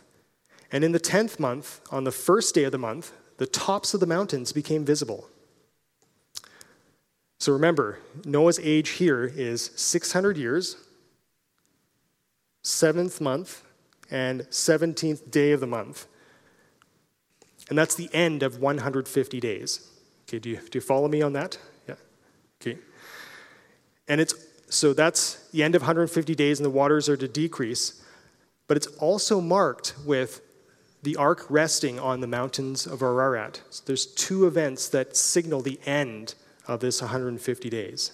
And 0.71 0.85
in 0.85 0.93
the 0.93 1.01
10th 1.01 1.41
month, 1.41 1.81
on 1.91 2.05
the 2.05 2.13
first 2.13 2.55
day 2.55 2.65
of 2.65 2.73
the 2.73 2.79
month, 2.79 3.13
the 3.39 3.47
tops 3.47 3.95
of 3.95 4.01
the 4.01 4.07
mountains 4.07 4.53
became 4.53 4.85
visible. 4.85 5.27
So 7.39 7.51
remember, 7.53 7.99
Noah's 8.27 8.61
age 8.63 8.91
here 8.91 9.25
is 9.25 9.71
600 9.75 10.37
years, 10.37 10.77
seventh 12.63 13.23
month, 13.23 13.63
and 14.15 14.43
17th 14.43 15.29
day 15.33 15.51
of 15.51 15.59
the 15.59 15.67
month. 15.67 16.07
And 17.69 17.77
that's 17.77 17.97
the 17.97 18.09
end 18.15 18.45
of 18.45 18.61
150 18.61 19.41
days. 19.41 19.91
Okay, 20.29 20.39
do 20.39 20.51
you, 20.51 20.57
do 20.57 20.77
you 20.79 20.81
follow 20.81 21.09
me 21.09 21.21
on 21.21 21.33
that? 21.33 21.59
Yeah. 21.89 21.97
Okay. 22.63 22.79
And 24.07 24.21
it's 24.21 24.35
so 24.69 24.93
that's 24.93 25.49
the 25.51 25.65
end 25.65 25.75
of 25.75 25.83
150 25.83 26.35
days, 26.35 26.61
and 26.61 26.65
the 26.65 26.71
waters 26.71 27.09
are 27.09 27.17
to 27.17 27.27
decrease. 27.27 28.03
But 28.69 28.77
it's 28.77 28.87
also 28.99 29.41
marked 29.41 29.95
with 30.07 30.41
the 31.03 31.17
ark 31.17 31.47
resting 31.49 31.99
on 31.99 32.21
the 32.21 32.27
mountains 32.29 32.87
of 32.87 33.03
Ararat. 33.03 33.63
So 33.71 33.83
there's 33.85 34.07
two 34.07 34.47
events 34.47 34.89
that 34.91 35.17
signal 35.17 35.61
the 35.61 35.81
end 35.85 36.35
of 36.69 36.81
this 36.81 37.01
150 37.01 37.69
days. 37.69 38.13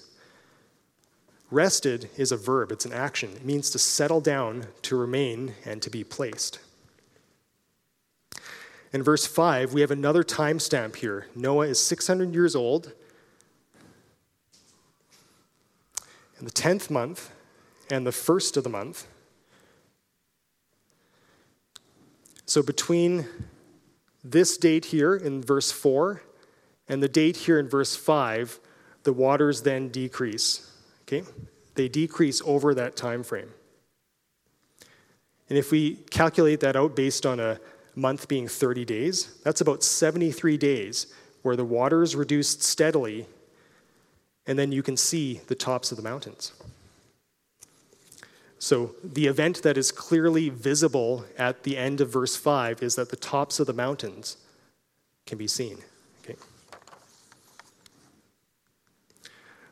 Rested 1.51 2.11
is 2.17 2.31
a 2.31 2.37
verb, 2.37 2.71
it's 2.71 2.85
an 2.85 2.93
action. 2.93 3.33
It 3.35 3.45
means 3.45 3.71
to 3.71 3.79
settle 3.79 4.21
down, 4.21 4.69
to 4.83 4.97
remain, 4.97 5.55
and 5.65 5.83
to 5.83 5.91
be 5.91 6.05
placed. 6.05 6.61
In 8.93 9.03
verse 9.03 9.27
5, 9.27 9.73
we 9.73 9.81
have 9.81 9.91
another 9.91 10.23
timestamp 10.23 10.97
here. 10.97 11.27
Noah 11.35 11.67
is 11.67 11.81
600 11.81 12.33
years 12.33 12.55
old. 12.55 12.93
In 16.39 16.45
the 16.45 16.51
10th 16.53 16.89
month 16.89 17.31
and 17.91 18.07
the 18.07 18.13
first 18.13 18.57
of 18.57 18.65
the 18.65 18.71
month. 18.71 19.07
So 22.47 22.63
between 22.63 23.27
this 24.25 24.57
date 24.57 24.87
here 24.87 25.15
in 25.15 25.43
verse 25.43 25.71
4 25.71 26.23
and 26.89 27.03
the 27.03 27.09
date 27.09 27.37
here 27.37 27.59
in 27.59 27.69
verse 27.69 27.95
5, 27.95 28.59
the 29.03 29.13
waters 29.13 29.63
then 29.63 29.89
decrease. 29.89 30.70
Okay? 31.11 31.25
They 31.75 31.89
decrease 31.89 32.41
over 32.45 32.75
that 32.75 32.97
time 32.97 33.23
frame. 33.23 33.51
And 35.49 35.59
if 35.59 35.73
we 35.73 35.97
calculate 36.11 36.61
that 36.61 36.77
out 36.77 36.95
based 36.95 37.27
on 37.27 37.41
a, 37.41 37.59
month 37.95 38.29
being 38.29 38.49
30 38.49 38.85
days, 38.85 39.39
that's 39.45 39.61
about 39.61 39.83
73 39.83 40.57
days 40.57 41.13
where 41.43 41.57
the 41.57 41.65
water 41.65 42.03
is 42.03 42.17
reduced 42.17 42.63
steadily, 42.63 43.27
and 44.47 44.59
then 44.59 44.73
you 44.73 44.83
can 44.83 44.97
see 44.97 45.41
the 45.49 45.55
tops 45.55 45.91
of 45.91 45.97
the 45.97 46.03
mountains. 46.03 46.53
So, 48.59 48.95
the 49.03 49.27
event 49.27 49.63
that 49.63 49.79
is 49.79 49.91
clearly 49.91 50.51
visible 50.51 51.25
at 51.39 51.63
the 51.63 51.79
end 51.79 52.03
of 52.03 52.11
verse 52.11 52.37
5 52.37 52.83
is 52.83 52.95
that 52.97 53.09
the 53.09 53.17
tops 53.17 53.59
of 53.59 53.67
the 53.67 53.73
mountains 53.73 54.37
can 55.25 55.39
be 55.39 55.47
seen. 55.47 55.79
Okay. 56.23 56.37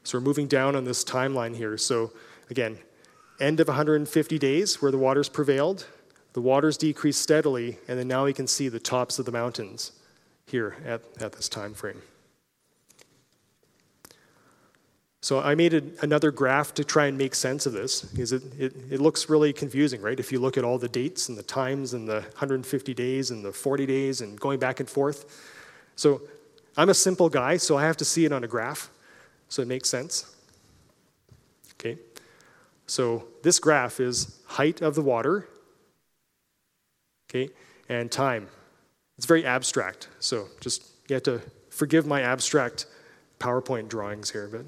So, 0.09 0.17
we're 0.17 0.25
moving 0.25 0.47
down 0.47 0.75
on 0.75 0.85
this 0.85 1.05
timeline 1.05 1.55
here. 1.55 1.77
So, 1.77 2.13
again, 2.49 2.79
end 3.41 3.61
of 3.61 3.69
150 3.69 4.39
days 4.39 4.81
where 4.81 4.91
the 4.91 4.97
waters 4.97 5.29
prevailed, 5.29 5.87
the 6.33 6.41
waters 6.41 6.79
decreased 6.79 7.21
steadily, 7.21 7.77
and 7.89 7.99
then 7.99 8.09
now 8.09 8.25
we 8.25 8.33
can 8.33 8.47
see 8.47 8.71
the 8.71 8.81
tops 8.81 9.19
of 9.19 9.27
the 9.27 9.33
mountains 9.33 9.93
here 10.47 10.77
at, 10.87 11.03
at 11.21 11.33
this 11.33 11.47
time 11.51 11.75
frame. 11.75 12.01
So 15.21 15.41
I 15.41 15.55
made 15.55 15.75
a, 15.75 15.83
another 16.01 16.31
graph 16.31 16.73
to 16.75 16.85
try 16.85 17.05
and 17.05 17.19
make 17.19 17.35
sense 17.35 17.67
of 17.67 17.75
this 17.75 18.01
because 18.01 18.33
it, 18.33 18.45
it, 18.59 18.75
it, 18.91 19.01
looks 19.03 19.29
really 19.29 19.53
confusing, 19.53 20.01
right? 20.01 20.19
If 20.19 20.33
you 20.33 20.41
look 20.41 20.57
at 20.57 20.65
all 20.65 20.79
the 20.79 20.89
dates 20.89 21.29
and 21.29 21.37
the 21.37 21.43
times 21.43 21.93
and 21.93 22.09
the 22.09 22.21
150 22.21 22.95
days 22.95 23.31
and 23.31 23.45
the 23.45 23.53
40 23.53 23.85
days 23.85 24.23
and 24.23 24.41
going 24.41 24.59
back 24.59 24.81
and 24.81 24.89
forth. 24.89 25.27
So 25.97 26.23
I'm 26.79 26.89
a 26.89 26.95
simple 26.95 27.29
guy, 27.29 27.59
so 27.59 27.77
I 27.77 27.83
have 27.83 27.99
to 27.99 28.07
see 28.07 28.25
it 28.25 28.33
on 28.33 28.43
a 28.43 28.49
graph 28.49 28.89
so 29.49 29.63
it 29.63 29.69
makes 29.69 29.89
sense. 29.89 30.35
Okay? 31.75 31.99
So 32.87 33.29
this 33.43 33.59
graph 33.59 34.01
is 34.01 34.41
height 34.47 34.81
of 34.81 34.95
the 34.95 35.03
water, 35.03 35.47
okay, 37.29 37.51
and 37.89 38.11
time. 38.11 38.49
It's 39.17 39.27
very 39.27 39.45
abstract, 39.45 40.09
so 40.21 40.49
just 40.61 40.85
you 41.09 41.15
have 41.15 41.23
to 41.25 41.43
forgive 41.71 42.07
my 42.07 42.23
abstract 42.23 42.87
PowerPoint 43.39 43.89
drawings 43.89 44.31
here, 44.31 44.49
but 44.51 44.65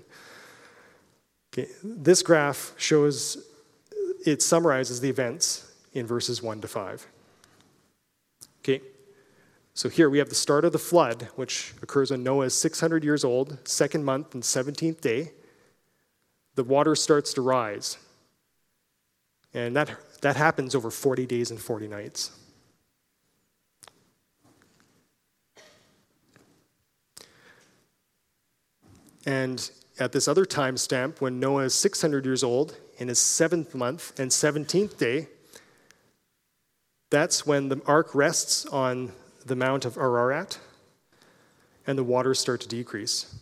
Okay, 1.53 1.69
this 1.83 2.23
graph 2.23 2.73
shows, 2.77 3.45
it 4.25 4.41
summarizes 4.41 5.01
the 5.01 5.09
events 5.09 5.73
in 5.95 6.07
verses 6.07 6.43
1 6.43 6.61
to 6.61 6.69
5. 6.69 7.07
Okay, 8.61 8.81
so 9.81 9.89
here 9.89 10.11
we 10.11 10.19
have 10.19 10.29
the 10.29 10.35
start 10.35 10.67
of 10.67 10.73
the 10.73 10.79
flood, 10.79 11.29
which 11.37 11.73
occurs 11.81 12.11
when 12.11 12.23
Noah 12.23 12.45
is 12.45 12.55
600 12.55 13.03
years 13.03 13.25
old, 13.25 13.57
second 13.67 14.05
month 14.05 14.35
and 14.35 14.43
17th 14.43 15.01
day. 15.01 15.33
The 16.55 16.65
water 16.65 16.95
starts 16.95 17.33
to 17.33 17.41
rise. 17.41 17.97
And 19.55 19.75
that, 19.77 19.97
that 20.21 20.37
happens 20.37 20.75
over 20.75 20.91
40 20.91 21.25
days 21.25 21.51
and 21.51 21.59
40 21.59 21.89
nights. 21.89 22.31
And 29.25 29.71
at 29.99 30.13
this 30.13 30.29
other 30.29 30.45
time 30.45 30.77
stamp, 30.77 31.23
when 31.23 31.41
Noah 31.41 31.63
is 31.63 31.75
600 31.75 32.27
years 32.27 32.45
old, 32.45 32.77
in 32.99 33.09
his 33.09 33.19
seventh 33.19 33.75
month 33.75 34.21
and 34.21 34.31
17th 34.31 34.99
day, 34.99 35.29
that's 37.09 37.47
when 37.47 37.71
the 37.71 37.81
ark 37.87 38.15
rests 38.15 38.67
on 38.67 39.13
the 39.50 39.57
Mount 39.57 39.85
of 39.85 39.99
Ararat 39.99 40.59
and 41.85 41.99
the 41.99 42.04
waters 42.04 42.38
start 42.38 42.61
to 42.61 42.69
decrease. 42.69 43.35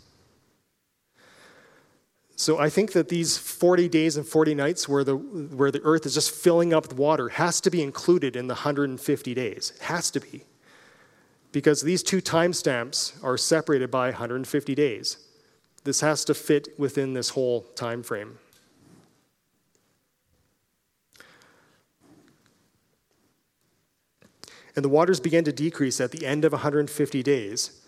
So 2.35 2.59
I 2.59 2.71
think 2.71 2.93
that 2.93 3.11
these 3.11 3.37
40 3.37 3.89
days 3.89 4.17
and 4.17 4.27
40 4.27 4.55
nights 4.55 4.89
where 4.89 5.05
the, 5.05 5.17
where 5.17 5.71
the 5.71 5.83
earth 5.83 6.07
is 6.07 6.15
just 6.15 6.31
filling 6.31 6.73
up 6.73 6.89
with 6.89 6.97
water 6.97 7.29
has 7.29 7.61
to 7.61 7.71
be 7.71 7.83
included 7.83 8.37
in 8.37 8.47
the 8.47 8.55
150 8.55 9.35
days. 9.35 9.73
It 9.77 9.83
has 9.83 10.11
to 10.13 10.21
be. 10.21 10.45
Because 11.53 11.83
these 11.83 12.03
two 12.03 12.23
timestamps 12.23 13.23
are 13.23 13.37
separated 13.37 13.91
by 13.91 14.07
150 14.07 14.75
days. 14.75 15.19
This 15.85 16.01
has 16.01 16.25
to 16.25 16.33
fit 16.33 16.69
within 16.79 17.13
this 17.13 17.31
whole 17.31 17.63
time 17.75 18.03
frame. 18.03 18.39
And 24.79 24.85
the 24.85 24.89
waters 24.91 25.19
began 25.19 25.43
to 25.43 25.51
decrease 25.51 26.01
at 26.01 26.13
the 26.13 26.25
end 26.25 26.45
of 26.45 26.53
150 26.53 27.23
days 27.25 27.81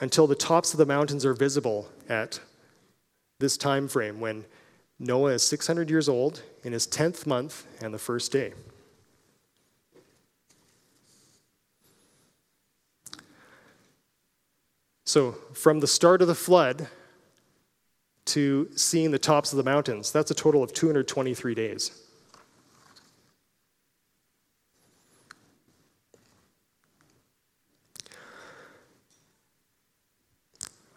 until 0.00 0.26
the 0.26 0.34
tops 0.34 0.74
of 0.74 0.78
the 0.78 0.84
mountains 0.84 1.24
are 1.24 1.32
visible 1.32 1.88
at 2.08 2.40
this 3.38 3.56
time 3.56 3.86
frame 3.86 4.18
when 4.18 4.46
Noah 4.98 5.34
is 5.34 5.44
600 5.44 5.88
years 5.88 6.08
old 6.08 6.42
in 6.64 6.72
his 6.72 6.88
10th 6.88 7.24
month 7.24 7.68
and 7.80 7.94
the 7.94 8.00
first 8.00 8.32
day. 8.32 8.52
So, 15.04 15.36
from 15.52 15.78
the 15.78 15.86
start 15.86 16.20
of 16.20 16.26
the 16.26 16.34
flood 16.34 16.88
to 18.24 18.68
seeing 18.74 19.12
the 19.12 19.20
tops 19.20 19.52
of 19.52 19.56
the 19.56 19.62
mountains, 19.62 20.10
that's 20.10 20.32
a 20.32 20.34
total 20.34 20.64
of 20.64 20.72
223 20.72 21.54
days. 21.54 22.06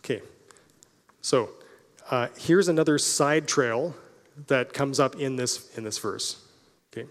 Okay, 0.10 0.24
so 1.22 1.50
uh, 2.10 2.28
here's 2.38 2.68
another 2.68 2.98
side 2.98 3.48
trail 3.48 3.96
that 4.48 4.74
comes 4.74 5.00
up 5.00 5.16
in 5.16 5.36
this, 5.36 5.76
in 5.78 5.84
this 5.84 5.98
verse. 5.98 6.44
Okay. 6.92 7.08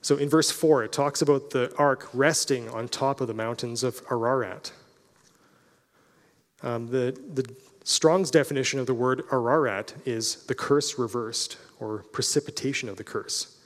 So 0.00 0.16
in 0.16 0.28
verse 0.28 0.50
4, 0.50 0.84
it 0.84 0.92
talks 0.92 1.22
about 1.22 1.50
the 1.50 1.72
ark 1.76 2.08
resting 2.12 2.68
on 2.68 2.88
top 2.88 3.20
of 3.20 3.28
the 3.28 3.34
mountains 3.34 3.84
of 3.84 4.02
Ararat. 4.10 4.72
Um, 6.62 6.88
the, 6.88 7.16
the 7.34 7.44
Strong's 7.84 8.30
definition 8.30 8.78
of 8.78 8.86
the 8.86 8.94
word 8.94 9.24
Ararat 9.32 9.94
is 10.04 10.44
the 10.46 10.54
curse 10.54 10.98
reversed, 10.98 11.58
or 11.80 12.04
precipitation 12.12 12.88
of 12.88 12.96
the 12.96 13.04
curse. 13.04 13.58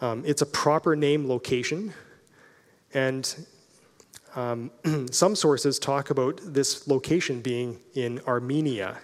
Um, 0.00 0.24
it's 0.26 0.42
a 0.42 0.46
proper 0.46 0.96
name 0.96 1.28
location, 1.28 1.92
and 2.94 3.46
um, 4.34 4.70
some 5.10 5.36
sources 5.36 5.78
talk 5.78 6.10
about 6.10 6.40
this 6.42 6.88
location 6.88 7.40
being 7.40 7.78
in 7.94 8.20
Armenia, 8.26 8.98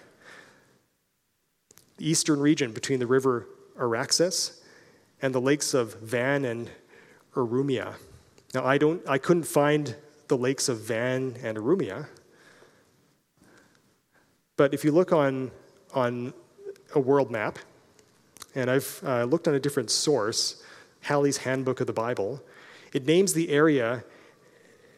the 1.97 2.09
eastern 2.09 2.39
region 2.39 2.71
between 2.71 2.99
the 2.99 3.07
river 3.07 3.47
Araxes 3.77 4.59
and 5.21 5.33
the 5.33 5.41
lakes 5.41 5.73
of 5.73 5.95
Van 5.99 6.45
and 6.45 6.69
Urumia. 7.35 7.95
Now, 8.53 8.65
I, 8.65 8.77
don't, 8.77 9.07
I 9.07 9.17
couldn't 9.17 9.43
find 9.43 9.95
the 10.27 10.37
lakes 10.37 10.69
of 10.69 10.79
Van 10.79 11.35
and 11.43 11.57
Urumia, 11.57 12.07
but 14.57 14.73
if 14.73 14.83
you 14.83 14.91
look 14.91 15.13
on, 15.13 15.51
on 15.93 16.33
a 16.95 16.99
world 16.99 17.31
map, 17.31 17.59
and 18.55 18.69
I've 18.69 19.01
uh, 19.05 19.23
looked 19.25 19.47
on 19.47 19.53
a 19.53 19.59
different 19.59 19.91
source, 19.91 20.63
Halley's 21.01 21.37
Handbook 21.37 21.79
of 21.79 21.87
the 21.87 21.93
Bible, 21.93 22.41
it 22.93 23.05
names 23.05 23.33
the 23.33 23.49
area 23.49 24.03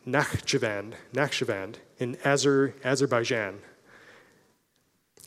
Nakhchivan, 0.07 0.93
Nakhchivan 1.13 1.75
in 1.99 2.15
Azer, 2.17 2.73
Azerbaijan. 2.83 3.59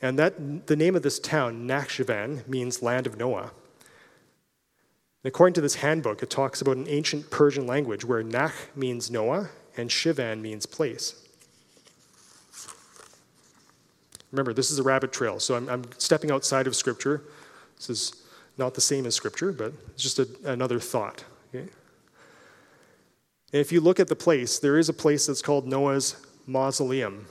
And 0.03 0.19
that, 0.19 0.67
the 0.67 0.77
name 0.77 0.97
of 0.97 1.03
this 1.03 1.19
town, 1.19 1.67
Nakhchivan, 1.67 2.47
means 2.49 2.83
land 2.83 3.07
of 3.07 3.17
Noah. 3.17 3.53
And 5.23 5.29
according 5.29 5.55
to 5.55 5.61
this 5.61 5.77
handbook, 5.77 6.23
it 6.23 6.31
talks 6.31 6.61
about 6.61 6.77
an 6.77 6.89
ancient 6.89 7.31
Persian 7.31 7.67
language 7.67 8.05
where 8.05 8.23
Nach 8.23 8.53
means 8.77 9.11
Noah 9.11 9.49
and 9.77 9.89
Shivan 9.89 10.41
means 10.41 10.67
place. 10.67 11.21
Remember, 14.33 14.53
this 14.53 14.71
is 14.71 14.81
a 14.81 14.83
rabbit 14.83 15.13
trail, 15.13 15.39
so 15.39 15.55
I'm, 15.55 15.69
I'm 15.69 15.85
stepping 15.99 16.33
outside 16.33 16.67
of 16.67 16.75
Scripture. 16.75 17.23
This 17.77 17.89
is 17.89 18.23
not 18.59 18.75
the 18.75 18.81
same 18.81 19.07
as 19.07 19.15
Scripture, 19.15 19.53
but 19.53 19.73
it's 19.93 20.03
just 20.03 20.19
a, 20.19 20.29
another 20.45 20.81
thought. 20.81 21.25
Okay? 21.55 21.71
And 23.55 23.61
if 23.61 23.71
you 23.71 23.81
look 23.81 24.01
at 24.01 24.09
the 24.09 24.17
place, 24.17 24.59
there 24.59 24.79
is 24.79 24.89
a 24.89 24.93
place 24.93 25.27
that's 25.29 25.41
called 25.41 25.65
Noah's 25.65 26.17
Mausoleum. 26.45 27.29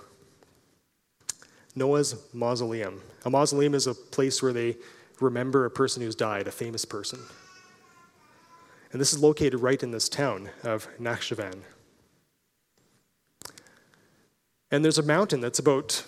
Noah's 1.76 2.16
Mausoleum. 2.32 3.02
A 3.26 3.30
mausoleum 3.30 3.76
is 3.76 3.88
a 3.88 3.94
place 3.94 4.42
where 4.42 4.54
they 4.54 4.78
remember 5.20 5.66
a 5.66 5.70
person 5.70 6.02
who's 6.02 6.16
died, 6.16 6.48
a 6.48 6.52
famous 6.52 6.86
person. 6.86 7.20
And 8.94 9.02
this 9.02 9.12
is 9.12 9.20
located 9.20 9.60
right 9.60 9.84
in 9.84 9.92
this 9.92 10.08
town 10.08 10.50
of 10.64 10.88
Nakhchivan. 10.98 11.60
And 14.72 14.82
there's 14.82 15.00
a 15.00 15.04
mountain 15.04 15.42
that's 15.42 15.60
about 15.60 16.06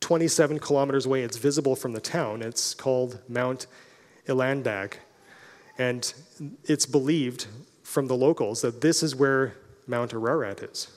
27 0.00 0.60
kilometers 0.60 1.04
away. 1.04 1.20
It's 1.24 1.36
visible 1.36 1.76
from 1.76 1.92
the 1.92 2.00
town. 2.00 2.40
It's 2.40 2.72
called 2.72 3.20
Mount 3.28 3.66
Elandag. 4.26 4.94
And 5.76 6.10
it's 6.64 6.86
believed 6.86 7.48
from 7.84 8.06
the 8.08 8.16
locals 8.16 8.62
that 8.62 8.80
this 8.80 9.02
is 9.02 9.14
where 9.14 9.54
Mount 9.86 10.12
Ararat 10.12 10.62
is. 10.62 10.88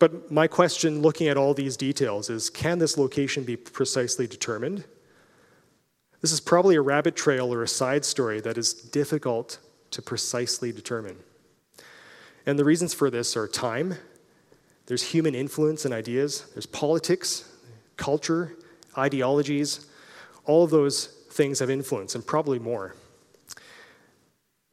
But 0.00 0.32
my 0.32 0.48
question, 0.48 1.02
looking 1.02 1.28
at 1.28 1.36
all 1.36 1.54
these 1.54 1.76
details, 1.76 2.30
is 2.30 2.50
can 2.50 2.78
this 2.78 2.96
location 2.96 3.44
be 3.44 3.56
precisely 3.56 4.26
determined? 4.26 4.84
This 6.22 6.32
is 6.32 6.40
probably 6.40 6.74
a 6.74 6.80
rabbit 6.80 7.14
trail 7.14 7.52
or 7.52 7.62
a 7.62 7.68
side 7.68 8.04
story 8.04 8.40
that 8.40 8.58
is 8.58 8.72
difficult 8.72 9.58
to 9.90 10.02
precisely 10.02 10.72
determine. 10.72 11.16
And 12.46 12.58
the 12.58 12.64
reasons 12.64 12.94
for 12.94 13.10
this 13.10 13.36
are 13.36 13.46
time, 13.46 13.94
there's 14.86 15.02
human 15.02 15.34
influence 15.34 15.84
and 15.84 15.92
ideas, 15.92 16.46
there's 16.54 16.66
politics, 16.66 17.48
culture, 17.96 18.56
ideologies. 18.96 19.86
All 20.46 20.64
of 20.64 20.70
those 20.70 21.06
things 21.30 21.58
have 21.58 21.70
influence, 21.70 22.14
and 22.14 22.26
probably 22.26 22.58
more. 22.58 22.94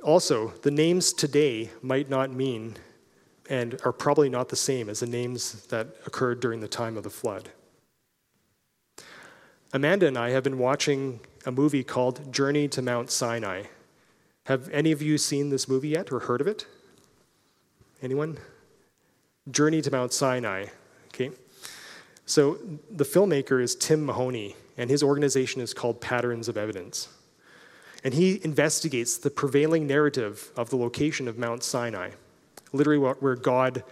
Also, 0.04 0.50
the 0.62 0.72
names 0.72 1.12
today 1.12 1.70
might 1.82 2.10
not 2.10 2.32
mean 2.32 2.76
and 3.50 3.80
are 3.84 3.94
probably 3.94 4.30
not 4.30 4.50
the 4.50 4.56
same 4.56 4.90
as 4.90 5.00
the 5.00 5.08
names 5.08 5.66
that 5.68 5.88
occurred 6.06 6.40
during 6.40 6.60
the 6.60 6.68
time 6.68 6.98
of 6.98 7.04
the 7.04 7.10
flood. 7.10 7.50
Amanda 9.74 10.08
and 10.08 10.18
I 10.18 10.30
have 10.30 10.44
been 10.44 10.58
watching 10.58 11.20
a 11.46 11.52
movie 11.52 11.84
called 11.84 12.32
Journey 12.32 12.68
to 12.70 12.82
Mount 12.82 13.12
Sinai. 13.12 13.64
Have 14.46 14.70
any 14.70 14.92
of 14.92 15.02
you 15.02 15.18
seen 15.18 15.50
this 15.50 15.68
movie 15.68 15.90
yet 15.90 16.12
or 16.12 16.20
heard 16.20 16.42
of 16.42 16.48
it? 16.48 16.66
Anyone? 18.02 18.38
Journey 19.50 19.82
to 19.82 19.92
Mount 19.92 20.14
Sinai. 20.14 20.68
Okay. 21.08 21.32
So 22.26 22.58
the 22.92 23.04
filmmaker 23.04 23.62
is 23.62 23.76
Tim 23.76 24.06
Mahoney, 24.06 24.56
and 24.78 24.90
his 24.90 25.02
organization 25.02 25.62
is 25.62 25.74
called 25.74 26.02
Patterns 26.02 26.48
of 26.48 26.58
Evidence. 26.58 27.10
And 28.04 28.14
he 28.14 28.40
investigates 28.44 29.18
the 29.18 29.30
prevailing 29.30 29.88
narrative 29.88 30.52
of 30.56 30.70
the 30.70 30.78
location 30.78 31.28
of 31.28 31.38
Mount 31.38 31.64
Sinai, 31.64 32.12
literally 32.72 33.00
where 33.00 33.36
God 33.36 33.84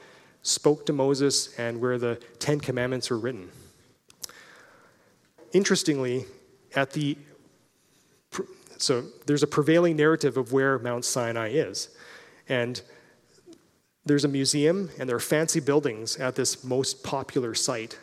spoke 0.42 0.86
to 0.86 0.94
Moses 0.94 1.58
and 1.58 1.82
where 1.82 1.98
the 1.98 2.20
Ten 2.40 2.60
Commandments 2.60 3.10
were 3.10 3.18
written. 3.18 3.50
Interestingly, 5.54 6.26
at 6.76 6.92
the 6.92 7.18
so 8.78 9.04
there's 9.26 9.42
a 9.42 9.48
prevailing 9.48 9.96
narrative 9.96 10.38
of 10.38 10.52
where 10.52 10.78
Mount 10.78 11.06
Sinai 11.06 11.50
is. 11.50 11.90
And 12.50 12.82
there's 14.06 14.26
a 14.26 14.28
museum 14.28 14.90
and 15.00 15.10
there 15.10 15.16
are 15.16 15.22
fancy 15.22 15.60
buildings 15.60 16.18
at 16.18 16.36
this 16.36 16.64
most 16.64 17.04
popular 17.04 17.56
site. 17.56 17.98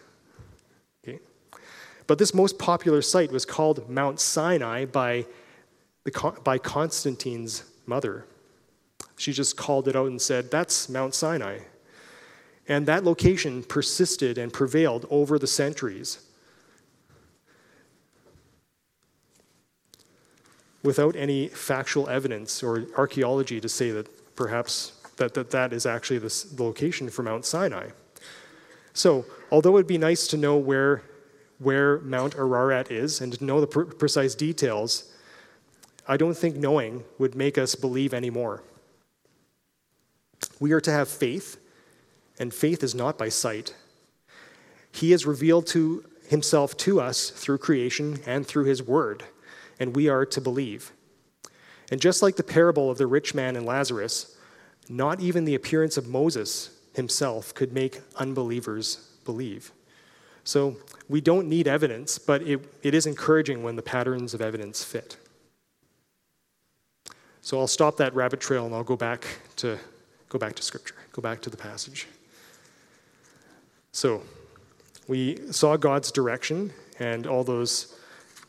But 2.06 2.18
this 2.18 2.34
most 2.34 2.58
popular 2.58 3.00
site 3.00 3.30
was 3.30 3.46
called 3.46 3.88
Mount 3.88 4.18
Sinai 4.20 4.84
by, 4.84 5.24
the, 6.04 6.40
by 6.44 6.58
Constantine's 6.58 7.64
mother. 7.86 8.24
She 9.16 9.32
just 9.32 9.56
called 9.56 9.88
it 9.88 9.96
out 9.96 10.08
and 10.08 10.20
said, 10.20 10.50
That's 10.50 10.88
Mount 10.88 11.14
Sinai. 11.14 11.60
And 12.68 12.86
that 12.86 13.04
location 13.04 13.62
persisted 13.62 14.38
and 14.38 14.52
prevailed 14.52 15.06
over 15.10 15.38
the 15.38 15.46
centuries. 15.46 16.18
without 20.82 21.14
any 21.16 21.48
factual 21.48 22.08
evidence 22.08 22.62
or 22.62 22.86
archaeology 22.96 23.60
to 23.60 23.68
say 23.68 23.90
that 23.90 24.36
perhaps 24.36 24.92
that 25.16 25.34
that, 25.34 25.50
that 25.50 25.72
is 25.72 25.86
actually 25.86 26.18
the, 26.18 26.46
location 26.58 27.08
for 27.08 27.22
Mount 27.22 27.44
Sinai. 27.44 27.88
So, 28.94 29.24
although 29.50 29.70
it 29.70 29.74
would 29.74 29.86
be 29.86 29.98
nice 29.98 30.26
to 30.28 30.36
know 30.36 30.56
where, 30.56 31.02
where 31.58 32.00
Mount 32.00 32.34
Ararat 32.34 32.90
is 32.90 33.20
and 33.20 33.32
to 33.32 33.44
know 33.44 33.60
the 33.60 33.66
pr- 33.66 33.82
precise 33.82 34.34
details, 34.34 35.11
I 36.06 36.16
don't 36.16 36.36
think 36.36 36.56
knowing 36.56 37.04
would 37.18 37.34
make 37.34 37.56
us 37.56 37.74
believe 37.74 38.12
anymore. 38.12 38.62
We 40.58 40.72
are 40.72 40.80
to 40.80 40.90
have 40.90 41.08
faith, 41.08 41.58
and 42.38 42.52
faith 42.52 42.82
is 42.82 42.94
not 42.94 43.18
by 43.18 43.28
sight. 43.28 43.74
He 44.90 45.12
has 45.12 45.26
revealed 45.26 45.66
to 45.68 46.04
himself 46.28 46.76
to 46.78 47.00
us 47.00 47.30
through 47.30 47.58
creation 47.58 48.20
and 48.26 48.46
through 48.46 48.64
his 48.64 48.82
word 48.82 49.24
and 49.82 49.96
we 49.96 50.08
are 50.08 50.24
to 50.24 50.40
believe. 50.40 50.92
And 51.90 52.00
just 52.00 52.22
like 52.22 52.36
the 52.36 52.44
parable 52.44 52.88
of 52.88 52.98
the 52.98 53.06
rich 53.08 53.34
man 53.34 53.56
and 53.56 53.66
Lazarus, 53.66 54.36
not 54.88 55.20
even 55.20 55.44
the 55.44 55.56
appearance 55.56 55.96
of 55.96 56.06
Moses 56.06 56.70
himself 56.94 57.52
could 57.52 57.72
make 57.72 58.00
unbelievers 58.16 59.10
believe. 59.24 59.72
So 60.44 60.76
we 61.08 61.20
don't 61.20 61.48
need 61.48 61.66
evidence, 61.66 62.16
but 62.18 62.42
it, 62.42 62.60
it 62.84 62.94
is 62.94 63.06
encouraging 63.06 63.64
when 63.64 63.74
the 63.74 63.82
patterns 63.82 64.34
of 64.34 64.40
evidence 64.40 64.84
fit. 64.84 65.16
So 67.42 67.58
I'll 67.58 67.66
stop 67.66 67.96
that 67.96 68.14
rabbit 68.14 68.40
trail 68.40 68.66
and 68.66 68.74
I'll 68.74 68.84
go 68.84 68.96
back 68.96 69.26
to 69.56 69.76
go 70.28 70.38
back 70.38 70.54
to 70.54 70.62
scripture, 70.62 70.94
go 71.12 71.20
back 71.20 71.42
to 71.42 71.50
the 71.50 71.56
passage. 71.56 72.06
So 73.90 74.22
we 75.08 75.36
saw 75.50 75.76
God's 75.76 76.12
direction 76.12 76.72
and 77.00 77.26
all 77.26 77.42
those 77.42 77.98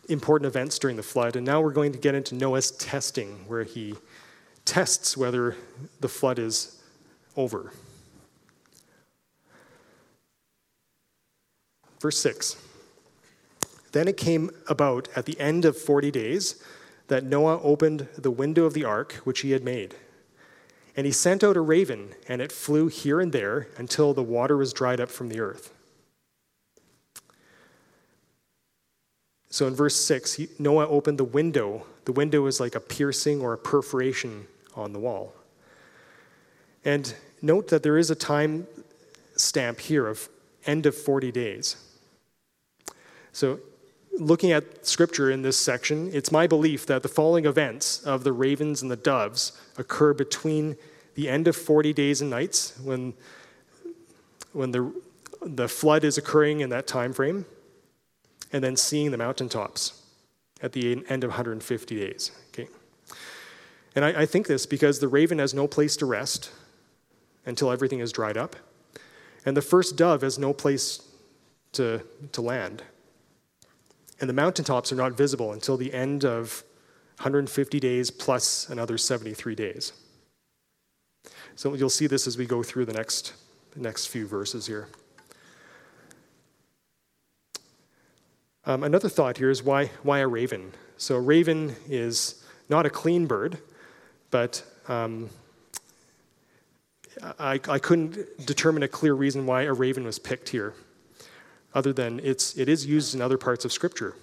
important 0.09 0.47
events 0.47 0.77
during 0.77 0.95
the 0.95 1.03
flood. 1.03 1.35
And 1.35 1.45
now 1.45 1.59
we're 1.59 1.71
going 1.71 1.91
to 1.91 1.97
get 1.97 2.13
into 2.13 2.35
Noah's 2.35 2.71
testing, 2.71 3.45
where 3.47 3.63
he 3.63 3.95
tests 4.63 5.17
whether 5.17 5.57
the 5.99 6.07
flood 6.07 6.37
is 6.37 6.79
over. 7.35 7.73
Verse 11.99 12.19
6 12.19 12.57
Then 13.91 14.07
it 14.07 14.17
came 14.17 14.51
about 14.67 15.09
at 15.15 15.25
the 15.25 15.39
end 15.39 15.65
of 15.65 15.75
40 15.75 16.11
days 16.11 16.63
that 17.07 17.23
Noah 17.23 17.61
opened 17.61 18.07
the 18.17 18.31
window 18.31 18.65
of 18.65 18.73
the 18.73 18.85
ark 18.85 19.13
which 19.23 19.41
he 19.41 19.51
had 19.51 19.63
made. 19.63 19.95
And 20.95 21.05
he 21.05 21.11
sent 21.11 21.43
out 21.43 21.57
a 21.57 21.61
raven, 21.61 22.13
and 22.27 22.41
it 22.41 22.51
flew 22.51 22.87
here 22.87 23.19
and 23.19 23.31
there 23.31 23.67
until 23.77 24.13
the 24.13 24.23
water 24.23 24.55
was 24.55 24.73
dried 24.73 24.99
up 24.99 25.09
from 25.09 25.29
the 25.29 25.39
earth. 25.39 25.73
So 29.49 29.67
in 29.67 29.75
verse 29.75 29.95
6, 29.95 30.33
he, 30.33 30.47
Noah 30.57 30.87
opened 30.87 31.19
the 31.19 31.23
window. 31.23 31.85
The 32.05 32.11
window 32.11 32.45
is 32.47 32.59
like 32.59 32.75
a 32.75 32.79
piercing 32.79 33.41
or 33.41 33.53
a 33.53 33.57
perforation 33.57 34.47
on 34.75 34.93
the 34.93 34.99
wall. 34.99 35.33
And 36.85 37.13
note 37.41 37.67
that 37.69 37.83
there 37.83 37.97
is 37.97 38.09
a 38.09 38.15
time 38.15 38.67
stamp 39.35 39.79
here 39.79 40.07
of 40.07 40.29
end 40.65 40.85
of 40.85 40.95
40 40.95 41.31
days. 41.31 41.75
So, 43.31 43.59
looking 44.19 44.51
at 44.51 44.85
scripture 44.85 45.31
in 45.31 45.41
this 45.41 45.57
section, 45.57 46.09
it's 46.13 46.31
my 46.31 46.47
belief 46.47 46.85
that 46.85 47.03
the 47.03 47.09
following 47.09 47.45
events 47.45 48.03
of 48.03 48.23
the 48.23 48.31
ravens 48.31 48.81
and 48.81 48.91
the 48.91 48.95
doves 48.95 49.53
occur 49.77 50.13
between 50.13 50.75
the 51.15 51.29
end 51.29 51.47
of 51.47 51.55
40 51.55 51.93
days 51.93 52.21
and 52.21 52.29
nights 52.29 52.77
when, 52.83 53.13
when 54.51 54.71
the, 54.71 54.93
the 55.41 55.67
flood 55.67 56.03
is 56.03 56.17
occurring 56.17 56.61
in 56.61 56.69
that 56.69 56.87
time 56.87 57.13
frame 57.13 57.45
and 58.51 58.63
then 58.63 58.75
seeing 58.75 59.11
the 59.11 59.17
mountaintops 59.17 60.01
at 60.61 60.71
the 60.71 61.03
end 61.09 61.23
of 61.23 61.31
150 61.31 61.95
days. 61.95 62.31
Okay. 62.49 62.67
And 63.95 64.05
I, 64.05 64.21
I 64.21 64.25
think 64.25 64.47
this 64.47 64.65
because 64.65 64.99
the 64.99 65.07
raven 65.07 65.39
has 65.39 65.53
no 65.53 65.67
place 65.67 65.97
to 65.97 66.05
rest 66.05 66.51
until 67.45 67.71
everything 67.71 67.99
is 67.99 68.11
dried 68.11 68.37
up, 68.37 68.55
and 69.45 69.57
the 69.57 69.61
first 69.61 69.97
dove 69.97 70.21
has 70.21 70.39
no 70.39 70.53
place 70.53 71.01
to, 71.73 72.01
to 72.31 72.41
land. 72.41 72.83
And 74.23 74.29
the 74.29 74.33
mountaintops 74.33 74.89
are 74.93 74.95
not 74.95 75.17
visible 75.17 75.51
until 75.51 75.75
the 75.75 75.93
end 75.93 76.23
of 76.23 76.63
150 77.17 77.77
days 77.81 78.09
plus 78.09 78.69
another 78.69 78.97
73 78.97 79.53
days. 79.53 79.91
So 81.57 81.73
you'll 81.73 81.89
see 81.89 82.07
this 82.07 82.25
as 82.25 82.37
we 82.37 82.45
go 82.45 82.63
through 82.63 82.85
the 82.85 82.93
next, 82.93 83.33
the 83.73 83.81
next 83.81 84.05
few 84.05 84.25
verses 84.25 84.65
here. 84.65 84.87
Um, 88.63 88.85
another 88.85 89.09
thought 89.09 89.39
here 89.39 89.49
is 89.49 89.61
why, 89.61 89.87
why 90.03 90.19
a 90.19 90.27
raven? 90.29 90.71
So, 90.95 91.17
a 91.17 91.19
raven 91.19 91.75
is 91.89 92.45
not 92.69 92.85
a 92.85 92.89
clean 92.89 93.25
bird, 93.25 93.57
but 94.31 94.63
um, 94.87 95.31
I, 97.21 97.59
I 97.67 97.77
couldn't 97.77 98.45
determine 98.45 98.83
a 98.83 98.87
clear 98.87 99.15
reason 99.15 99.45
why 99.45 99.63
a 99.63 99.73
raven 99.73 100.05
was 100.05 100.17
picked 100.17 100.47
here, 100.47 100.75
other 101.73 101.93
than 101.93 102.19
it's, 102.23 102.57
it 102.57 102.69
is 102.69 102.85
used 102.85 103.15
in 103.15 103.21
other 103.21 103.37
parts 103.37 103.65
of 103.65 103.71
Scripture. 103.71 104.15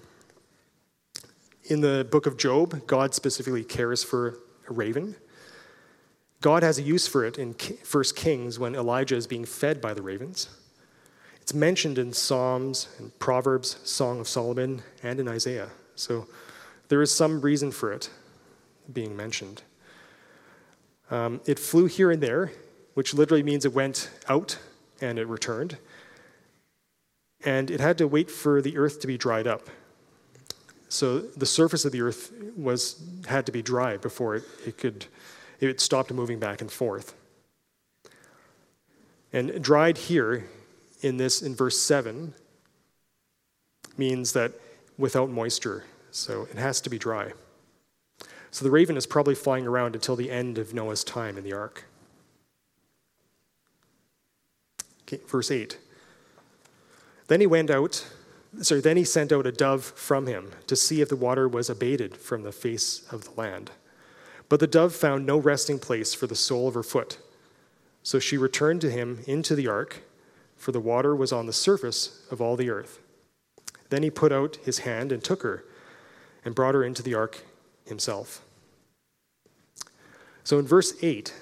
In 1.64 1.80
the 1.80 2.06
book 2.10 2.26
of 2.26 2.36
Job, 2.36 2.86
God 2.86 3.14
specifically 3.14 3.64
cares 3.64 4.02
for 4.02 4.38
a 4.68 4.72
raven. 4.72 5.16
God 6.40 6.62
has 6.62 6.78
a 6.78 6.82
use 6.82 7.06
for 7.06 7.24
it 7.24 7.38
in 7.38 7.54
First 7.54 8.16
Kings 8.16 8.58
when 8.58 8.74
Elijah 8.74 9.16
is 9.16 9.26
being 9.26 9.44
fed 9.44 9.80
by 9.80 9.92
the 9.92 10.02
ravens. 10.02 10.48
It's 11.40 11.52
mentioned 11.52 11.98
in 11.98 12.12
Psalms 12.12 12.88
and 12.98 13.16
Proverbs, 13.18 13.76
Song 13.84 14.20
of 14.20 14.28
Solomon, 14.28 14.82
and 15.02 15.20
in 15.20 15.28
Isaiah. 15.28 15.70
So 15.96 16.26
there 16.88 17.02
is 17.02 17.14
some 17.14 17.40
reason 17.40 17.72
for 17.72 17.92
it 17.92 18.10
being 18.92 19.16
mentioned. 19.16 19.62
Um, 21.10 21.40
it 21.46 21.58
flew 21.58 21.86
here 21.86 22.10
and 22.10 22.22
there, 22.22 22.52
which 22.94 23.14
literally 23.14 23.42
means 23.42 23.64
it 23.64 23.72
went 23.72 24.10
out 24.28 24.58
and 25.00 25.18
it 25.18 25.26
returned. 25.26 25.76
And 27.44 27.70
it 27.70 27.80
had 27.80 27.98
to 27.98 28.06
wait 28.06 28.30
for 28.30 28.60
the 28.60 28.76
earth 28.76 29.00
to 29.00 29.06
be 29.06 29.16
dried 29.16 29.46
up. 29.46 29.68
So 30.88 31.20
the 31.20 31.46
surface 31.46 31.84
of 31.84 31.92
the 31.92 32.02
earth 32.02 32.32
was 32.56 33.00
had 33.26 33.46
to 33.46 33.52
be 33.52 33.62
dry 33.62 33.96
before 33.96 34.34
it, 34.36 34.44
it 34.66 34.76
could 34.76 35.06
it 35.60 35.80
stopped 35.80 36.12
moving 36.12 36.38
back 36.38 36.60
and 36.60 36.70
forth. 36.70 37.14
And 39.32 39.62
dried 39.62 39.98
here 39.98 40.46
in 41.02 41.16
this 41.16 41.42
in 41.42 41.54
verse 41.54 41.78
7 41.78 42.34
means 43.96 44.32
that 44.32 44.52
without 44.98 45.30
moisture, 45.30 45.84
so 46.10 46.48
it 46.50 46.58
has 46.58 46.80
to 46.80 46.90
be 46.90 46.98
dry. 46.98 47.32
So 48.50 48.64
the 48.64 48.70
raven 48.70 48.96
is 48.96 49.06
probably 49.06 49.34
flying 49.34 49.66
around 49.66 49.94
until 49.94 50.16
the 50.16 50.30
end 50.30 50.58
of 50.58 50.74
Noah's 50.74 51.04
time 51.04 51.38
in 51.38 51.44
the 51.44 51.52
ark. 51.52 51.84
Okay, 55.02 55.20
verse 55.28 55.50
8. 55.50 55.78
Then 57.30 57.40
he 57.40 57.46
went 57.46 57.70
out, 57.70 58.04
then 58.52 58.96
he 58.96 59.04
sent 59.04 59.30
out 59.30 59.46
a 59.46 59.52
dove 59.52 59.84
from 59.84 60.26
him 60.26 60.50
to 60.66 60.74
see 60.74 61.00
if 61.00 61.08
the 61.08 61.14
water 61.14 61.46
was 61.46 61.70
abated 61.70 62.16
from 62.16 62.42
the 62.42 62.50
face 62.50 63.06
of 63.12 63.22
the 63.22 63.40
land. 63.40 63.70
But 64.48 64.58
the 64.58 64.66
dove 64.66 64.92
found 64.96 65.26
no 65.26 65.38
resting 65.38 65.78
place 65.78 66.12
for 66.12 66.26
the 66.26 66.34
sole 66.34 66.66
of 66.66 66.74
her 66.74 66.82
foot. 66.82 67.18
So 68.02 68.18
she 68.18 68.36
returned 68.36 68.80
to 68.80 68.90
him 68.90 69.20
into 69.28 69.54
the 69.54 69.68
ark, 69.68 70.02
for 70.56 70.72
the 70.72 70.80
water 70.80 71.14
was 71.14 71.30
on 71.30 71.46
the 71.46 71.52
surface 71.52 72.26
of 72.32 72.40
all 72.40 72.56
the 72.56 72.68
earth. 72.68 72.98
Then 73.90 74.02
he 74.02 74.10
put 74.10 74.32
out 74.32 74.56
his 74.64 74.80
hand 74.80 75.12
and 75.12 75.22
took 75.22 75.44
her 75.44 75.64
and 76.44 76.52
brought 76.52 76.74
her 76.74 76.82
into 76.82 77.00
the 77.04 77.14
ark 77.14 77.44
himself. 77.86 78.42
So 80.42 80.58
in 80.58 80.66
verse 80.66 80.94
8, 81.00 81.32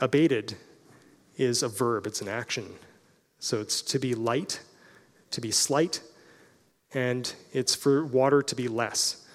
abated 0.00 0.56
is 1.36 1.62
a 1.62 1.68
verb, 1.68 2.04
it's 2.04 2.20
an 2.20 2.26
action. 2.28 2.74
So 3.38 3.60
it's 3.60 3.80
to 3.82 4.00
be 4.00 4.12
light, 4.12 4.58
to 5.36 5.40
be 5.42 5.50
slight, 5.50 6.00
and 6.94 7.34
it's 7.52 7.74
for 7.74 8.04
water 8.04 8.40
to 8.42 8.54
be 8.54 8.68
less. 8.68 9.26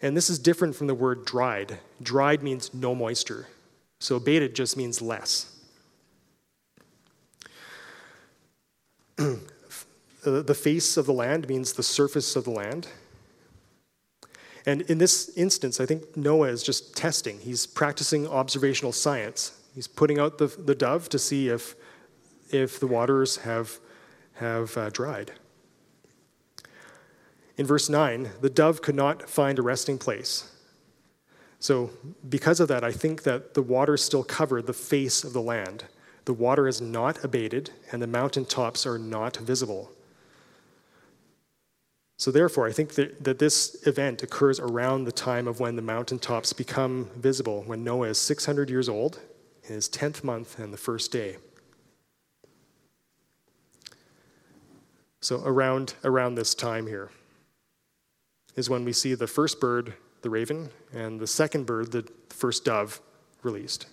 And 0.00 0.16
this 0.16 0.30
is 0.30 0.38
different 0.38 0.74
from 0.74 0.86
the 0.86 0.94
word 0.94 1.26
dried. 1.26 1.78
Dried 2.02 2.42
means 2.42 2.72
no 2.72 2.94
moisture. 2.94 3.48
So 4.00 4.16
abated 4.16 4.54
just 4.54 4.78
means 4.78 5.02
less. 5.02 5.54
the 9.16 10.54
face 10.54 10.96
of 10.96 11.04
the 11.04 11.12
land 11.12 11.48
means 11.50 11.74
the 11.74 11.82
surface 11.82 12.34
of 12.34 12.44
the 12.44 12.50
land. 12.50 12.88
And 14.64 14.80
in 14.82 14.96
this 14.96 15.30
instance, 15.36 15.80
I 15.80 15.86
think 15.86 16.16
Noah 16.16 16.48
is 16.48 16.62
just 16.62 16.96
testing. 16.96 17.40
He's 17.40 17.66
practicing 17.66 18.26
observational 18.26 18.92
science. 18.92 19.52
He's 19.74 19.86
putting 19.86 20.18
out 20.18 20.38
the, 20.38 20.46
the 20.46 20.74
dove 20.74 21.10
to 21.10 21.18
see 21.18 21.50
if, 21.50 21.74
if 22.50 22.80
the 22.80 22.86
waters 22.86 23.36
have, 23.36 23.78
have 24.36 24.76
uh, 24.76 24.90
dried. 24.90 25.32
In 27.56 27.66
verse 27.66 27.88
9, 27.88 28.30
the 28.40 28.50
dove 28.50 28.82
could 28.82 28.94
not 28.94 29.28
find 29.28 29.58
a 29.58 29.62
resting 29.62 29.98
place. 29.98 30.52
So, 31.58 31.90
because 32.28 32.60
of 32.60 32.68
that, 32.68 32.84
I 32.84 32.92
think 32.92 33.22
that 33.22 33.54
the 33.54 33.62
waters 33.62 34.04
still 34.04 34.22
covered 34.22 34.66
the 34.66 34.74
face 34.74 35.24
of 35.24 35.32
the 35.32 35.40
land. 35.40 35.84
The 36.26 36.34
water 36.34 36.68
is 36.68 36.80
not 36.80 37.24
abated, 37.24 37.70
and 37.90 38.02
the 38.02 38.06
mountain 38.06 38.44
tops 38.44 38.86
are 38.86 38.98
not 38.98 39.38
visible. 39.38 39.90
So, 42.18 42.30
therefore, 42.30 42.66
I 42.66 42.72
think 42.72 42.94
that, 42.94 43.24
that 43.24 43.38
this 43.38 43.86
event 43.86 44.22
occurs 44.22 44.60
around 44.60 45.04
the 45.04 45.12
time 45.12 45.48
of 45.48 45.60
when 45.60 45.76
the 45.76 45.82
mountaintops 45.82 46.52
become 46.52 47.10
visible, 47.16 47.62
when 47.66 47.82
Noah 47.82 48.08
is 48.08 48.18
600 48.18 48.68
years 48.68 48.88
old, 48.88 49.20
in 49.64 49.74
his 49.74 49.88
10th 49.88 50.22
month 50.22 50.58
and 50.58 50.72
the 50.72 50.78
first 50.78 51.10
day. 51.10 51.36
So, 55.26 55.42
around, 55.44 55.94
around 56.04 56.36
this 56.36 56.54
time 56.54 56.86
here 56.86 57.10
is 58.54 58.70
when 58.70 58.84
we 58.84 58.92
see 58.92 59.14
the 59.14 59.26
first 59.26 59.58
bird, 59.58 59.94
the 60.22 60.30
raven, 60.30 60.70
and 60.92 61.18
the 61.18 61.26
second 61.26 61.66
bird, 61.66 61.90
the 61.90 62.08
first 62.28 62.64
dove, 62.64 63.00
released. 63.42 63.88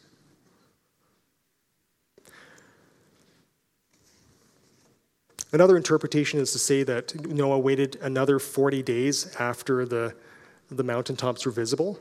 Another 5.51 5.75
interpretation 5.75 6.39
is 6.39 6.51
to 6.51 6.59
say 6.59 6.83
that 6.83 7.25
Noah 7.25 7.57
waited 7.57 7.97
another 7.99 8.37
40 8.37 8.83
days 8.83 9.35
after 9.39 9.87
the, 9.87 10.13
the 10.69 10.83
mountaintops 10.83 11.47
were 11.47 11.51
visible. 11.51 11.99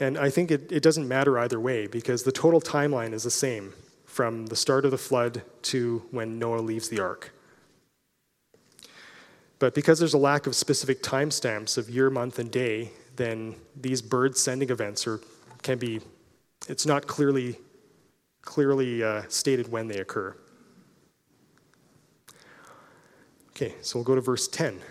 And 0.00 0.16
I 0.16 0.30
think 0.30 0.50
it, 0.50 0.72
it 0.72 0.82
doesn't 0.82 1.06
matter 1.06 1.38
either 1.38 1.60
way 1.60 1.88
because 1.88 2.22
the 2.22 2.32
total 2.32 2.62
timeline 2.62 3.12
is 3.12 3.24
the 3.24 3.30
same 3.30 3.74
from 4.06 4.46
the 4.46 4.56
start 4.56 4.86
of 4.86 4.92
the 4.92 4.96
flood 4.96 5.42
to 5.60 6.06
when 6.10 6.38
Noah 6.38 6.60
leaves 6.60 6.88
the 6.88 7.00
ark. 7.00 7.32
But 9.64 9.74
because 9.74 9.98
there's 9.98 10.12
a 10.12 10.18
lack 10.18 10.46
of 10.46 10.54
specific 10.54 11.02
timestamps 11.02 11.78
of 11.78 11.88
year, 11.88 12.10
month, 12.10 12.38
and 12.38 12.50
day, 12.50 12.90
then 13.16 13.56
these 13.74 14.02
bird 14.02 14.36
sending 14.36 14.68
events 14.68 15.06
are, 15.06 15.20
can 15.62 15.78
be, 15.78 16.02
it's 16.68 16.84
not 16.84 17.06
clearly, 17.06 17.58
clearly 18.42 19.02
uh, 19.02 19.22
stated 19.28 19.72
when 19.72 19.88
they 19.88 20.00
occur. 20.00 20.36
Okay, 23.52 23.74
so 23.80 23.98
we'll 23.98 24.04
go 24.04 24.14
to 24.14 24.20
verse 24.20 24.48
10. 24.48 24.82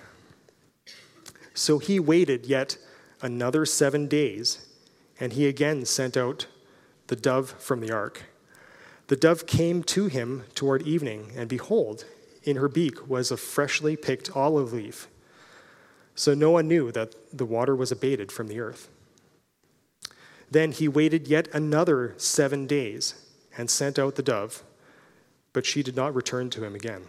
So 1.54 1.78
he 1.78 2.00
waited 2.00 2.48
yet 2.48 2.76
another 3.22 3.68
seven 3.68 4.08
days, 4.08 4.66
and 5.20 5.34
he 5.34 5.46
again 5.46 5.86
sent 5.86 6.18
out 6.18 6.48
the 7.10 7.16
dove 7.16 7.52
from 7.60 7.80
the 7.80 7.92
ark. 7.92 8.24
The 9.06 9.18
dove 9.18 9.46
came 9.46 9.84
to 9.84 10.08
him 10.08 10.46
toward 10.56 10.82
evening, 10.82 11.32
and 11.36 11.48
behold, 11.48 12.06
in 12.44 12.58
her 12.58 12.68
beak 12.68 13.08
was 13.08 13.32
a 13.32 13.38
freshly 13.38 13.96
picked 13.96 14.36
olive 14.36 14.74
leaf. 14.74 15.08
So 16.16 16.34
Noah 16.34 16.64
knew 16.64 16.92
that 16.92 17.16
the 17.36 17.46
water 17.46 17.76
was 17.76 17.92
abated 17.92 18.32
from 18.32 18.48
the 18.48 18.60
earth. 18.60 18.90
Then 20.52 20.72
he 20.72 20.88
waited 20.88 21.28
yet 21.28 21.48
another 21.54 22.14
seven 22.18 22.68
days 22.68 23.16
and 23.58 23.70
sent 23.70 23.98
out 23.98 24.16
the 24.16 24.22
dove, 24.22 24.64
but 25.52 25.66
she 25.66 25.82
did 25.82 25.96
not 25.96 26.14
return 26.14 26.50
to 26.52 26.64
him 26.64 26.76
again. 26.76 27.04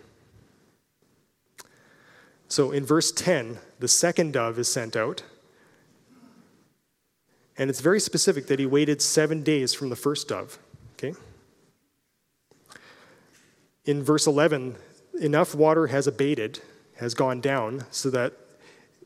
So 2.48 2.70
in 2.70 2.86
verse 2.86 3.12
10, 3.12 3.58
the 3.80 3.88
second 3.88 4.32
dove 4.32 4.58
is 4.58 4.68
sent 4.68 4.96
out. 4.96 5.22
And 7.56 7.70
it's 7.70 7.80
very 7.80 8.00
specific 8.00 8.46
that 8.46 8.58
he 8.58 8.66
waited 8.66 9.00
seven 9.02 9.42
days 9.42 9.74
from 9.74 9.88
the 9.88 9.96
first 9.96 10.28
dove. 10.28 10.58
Okay? 10.94 11.14
In 13.84 14.02
verse 14.02 14.26
11, 14.26 14.76
enough 15.20 15.54
water 15.54 15.88
has 15.88 16.06
abated, 16.06 16.60
has 16.96 17.14
gone 17.14 17.40
down, 17.40 17.84
so 17.90 18.10
that 18.10 18.32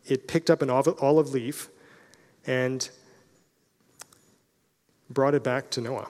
it 0.07 0.27
picked 0.29 0.51
up 0.51 0.63
an 0.63 0.71
olive 0.71 1.33
leaf 1.33 1.69
and 2.47 2.89
brought 5.11 5.35
it 5.35 5.45
back 5.45 5.71
to 5.71 5.81
Noah. 5.81 6.09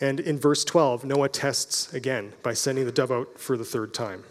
And 0.00 0.18
in 0.18 0.36
verse 0.36 0.64
12, 0.64 1.04
Noah 1.04 1.28
tests 1.28 1.92
again 1.94 2.32
by 2.42 2.54
sending 2.54 2.84
the 2.84 2.92
dove 2.92 3.12
out 3.12 3.38
for 3.38 3.56
the 3.56 3.64
third 3.64 3.94
time. 3.94 4.24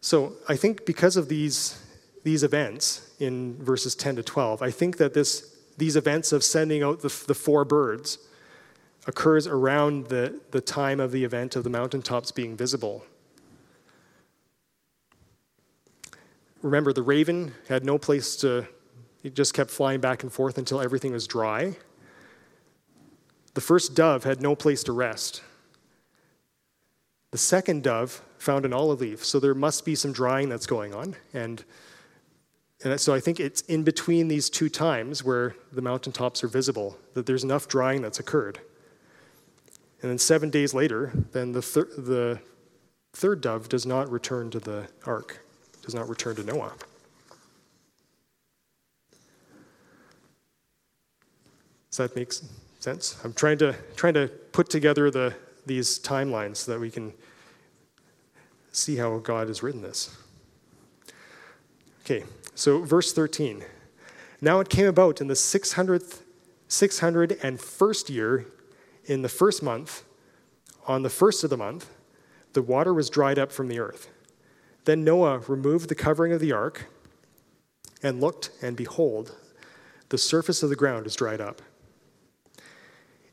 So 0.00 0.32
I 0.48 0.56
think 0.56 0.86
because 0.86 1.18
of 1.18 1.28
these, 1.28 1.78
these 2.24 2.42
events 2.42 3.10
in 3.18 3.62
verses 3.62 3.94
10 3.94 4.16
to 4.16 4.22
12, 4.22 4.62
I 4.62 4.70
think 4.70 4.96
that 4.96 5.12
this, 5.12 5.54
these 5.76 5.96
events 5.96 6.32
of 6.32 6.42
sending 6.42 6.82
out 6.82 7.00
the, 7.00 7.14
the 7.26 7.34
four 7.34 7.66
birds 7.66 8.18
occurs 9.08 9.46
around 9.46 10.06
the, 10.08 10.38
the 10.50 10.60
time 10.60 11.00
of 11.00 11.10
the 11.10 11.24
event 11.24 11.56
of 11.56 11.64
the 11.64 11.70
mountaintops 11.70 12.30
being 12.30 12.54
visible. 12.54 13.04
Remember, 16.60 16.92
the 16.92 17.02
raven 17.02 17.54
had 17.68 17.86
no 17.86 17.96
place 17.96 18.36
to, 18.36 18.68
it 19.22 19.34
just 19.34 19.54
kept 19.54 19.70
flying 19.70 20.00
back 20.00 20.22
and 20.22 20.30
forth 20.30 20.58
until 20.58 20.80
everything 20.80 21.12
was 21.12 21.26
dry. 21.26 21.74
The 23.54 23.62
first 23.62 23.94
dove 23.94 24.24
had 24.24 24.42
no 24.42 24.54
place 24.54 24.82
to 24.84 24.92
rest. 24.92 25.42
The 27.30 27.38
second 27.38 27.82
dove 27.82 28.22
found 28.36 28.66
an 28.66 28.74
olive 28.74 29.00
leaf, 29.00 29.24
so 29.24 29.40
there 29.40 29.54
must 29.54 29.86
be 29.86 29.94
some 29.94 30.12
drying 30.12 30.50
that's 30.50 30.66
going 30.66 30.94
on. 30.94 31.16
And, 31.32 31.64
and 32.84 33.00
so 33.00 33.14
I 33.14 33.20
think 33.20 33.40
it's 33.40 33.62
in 33.62 33.84
between 33.84 34.28
these 34.28 34.50
two 34.50 34.68
times 34.68 35.24
where 35.24 35.56
the 35.72 35.82
mountaintops 35.82 36.44
are 36.44 36.48
visible 36.48 36.98
that 37.14 37.24
there's 37.24 37.44
enough 37.44 37.68
drying 37.68 38.02
that's 38.02 38.20
occurred. 38.20 38.60
And 40.00 40.10
then 40.10 40.18
seven 40.18 40.50
days 40.50 40.74
later, 40.74 41.12
then 41.32 41.52
the, 41.52 41.62
thir- 41.62 41.90
the 41.96 42.40
third 43.14 43.40
dove 43.40 43.68
does 43.68 43.84
not 43.84 44.10
return 44.10 44.50
to 44.50 44.60
the 44.60 44.88
ark, 45.04 45.44
does 45.82 45.94
not 45.94 46.08
return 46.08 46.36
to 46.36 46.44
Noah. 46.44 46.72
Does 51.90 51.96
that 51.96 52.14
make 52.14 52.32
sense? 52.78 53.18
I'm 53.24 53.32
trying 53.32 53.58
to, 53.58 53.74
trying 53.96 54.14
to 54.14 54.28
put 54.52 54.70
together 54.70 55.10
the, 55.10 55.34
these 55.66 55.98
timelines 55.98 56.58
so 56.58 56.72
that 56.72 56.80
we 56.80 56.90
can 56.90 57.12
see 58.70 58.96
how 58.96 59.18
God 59.18 59.48
has 59.48 59.62
written 59.64 59.82
this. 59.82 60.16
Okay, 62.04 62.24
so 62.54 62.82
verse 62.82 63.12
13. 63.12 63.64
Now 64.40 64.60
it 64.60 64.68
came 64.68 64.86
about 64.86 65.20
in 65.20 65.26
the 65.26 65.34
600th, 65.34 66.20
601st 66.68 68.10
year, 68.10 68.46
in 69.08 69.22
the 69.22 69.28
first 69.28 69.62
month, 69.62 70.04
on 70.86 71.02
the 71.02 71.10
first 71.10 71.42
of 71.42 71.50
the 71.50 71.56
month, 71.56 71.90
the 72.52 72.62
water 72.62 72.94
was 72.94 73.10
dried 73.10 73.38
up 73.38 73.50
from 73.50 73.68
the 73.68 73.80
earth. 73.80 74.08
Then 74.84 75.02
Noah 75.02 75.38
removed 75.48 75.88
the 75.88 75.94
covering 75.94 76.32
of 76.32 76.40
the 76.40 76.52
ark 76.52 76.86
and 78.02 78.20
looked, 78.20 78.50
and 78.62 78.76
behold, 78.76 79.34
the 80.10 80.18
surface 80.18 80.62
of 80.62 80.70
the 80.70 80.76
ground 80.76 81.06
is 81.06 81.16
dried 81.16 81.40
up. 81.40 81.62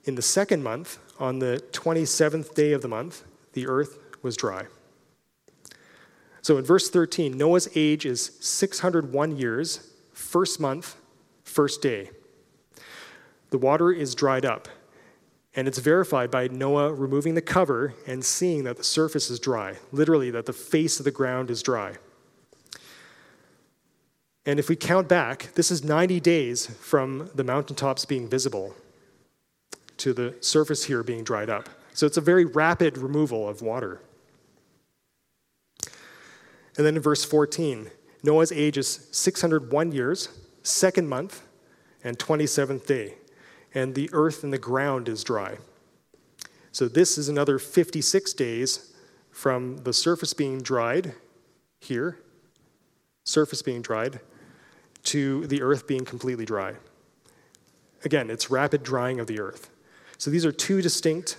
In 0.05 0.15
the 0.15 0.21
second 0.21 0.63
month, 0.63 0.97
on 1.19 1.39
the 1.39 1.61
27th 1.71 2.53
day 2.55 2.71
of 2.71 2.81
the 2.81 2.87
month, 2.87 3.23
the 3.53 3.67
earth 3.67 3.99
was 4.21 4.35
dry. 4.35 4.65
So 6.41 6.57
in 6.57 6.63
verse 6.63 6.89
13, 6.89 7.37
Noah's 7.37 7.69
age 7.75 8.05
is 8.05 8.37
601 8.39 9.37
years, 9.37 9.91
first 10.13 10.59
month, 10.59 10.95
first 11.43 11.81
day. 11.81 12.11
The 13.49 13.57
water 13.57 13.91
is 13.91 14.13
dried 14.13 14.45
up, 14.45 14.67
and 15.55 15.67
it's 15.67 15.79
verified 15.79 16.29
by 16.29 16.47
Noah 16.49 16.93
removing 16.93 17.33
the 17.33 17.41
cover 17.41 17.93
and 18.05 18.23
seeing 18.23 18.65
that 18.65 18.75
the 18.77 18.83
surface 18.83 19.29
is 19.29 19.39
dry, 19.39 19.75
literally, 19.91 20.29
that 20.31 20.45
the 20.45 20.53
face 20.53 20.99
of 20.99 21.05
the 21.05 21.11
ground 21.11 21.49
is 21.49 21.63
dry. 21.63 21.95
And 24.45 24.59
if 24.59 24.69
we 24.69 24.75
count 24.75 25.07
back, 25.07 25.53
this 25.55 25.71
is 25.71 25.83
90 25.83 26.19
days 26.19 26.67
from 26.67 27.31
the 27.33 27.43
mountaintops 27.43 28.05
being 28.05 28.29
visible 28.29 28.75
to 29.97 30.13
the 30.13 30.35
surface 30.41 30.83
here 30.83 31.01
being 31.03 31.23
dried 31.23 31.49
up. 31.49 31.69
So 31.93 32.05
it's 32.05 32.17
a 32.17 32.21
very 32.21 32.45
rapid 32.45 32.97
removal 32.97 33.47
of 33.47 33.61
water. 33.61 34.01
And 36.77 36.85
then 36.85 36.97
in 36.97 37.01
verse 37.01 37.23
14, 37.23 37.89
Noah's 38.21 38.51
age 38.51 38.77
is 38.77 39.07
601 39.11 39.93
years, 39.93 40.29
second 40.63 41.07
month, 41.07 41.43
and 42.03 42.19
27th 42.19 42.85
day. 42.85 43.15
And 43.75 43.93
the 43.93 44.09
earth 44.13 44.43
and 44.43 44.51
the 44.51 44.57
ground 44.57 45.07
is 45.07 45.23
dry. 45.23 45.57
So 46.71 46.87
this 46.87 47.17
is 47.17 47.29
another 47.29 47.59
56 47.59 48.33
days 48.33 48.93
from 49.31 49.77
the 49.79 49.93
surface 49.93 50.33
being 50.33 50.61
dried 50.61 51.13
here, 51.79 52.17
surface 53.25 53.61
being 53.61 53.81
dried, 53.81 54.19
to 55.03 55.45
the 55.47 55.61
earth 55.61 55.87
being 55.87 56.05
completely 56.05 56.45
dry. 56.45 56.73
Again, 58.03 58.29
it's 58.29 58.49
rapid 58.49 58.81
drying 58.81 59.19
of 59.19 59.27
the 59.27 59.39
earth. 59.39 59.69
So 60.17 60.31
these 60.31 60.45
are 60.45 60.51
two 60.51 60.81
distinct 60.81 61.37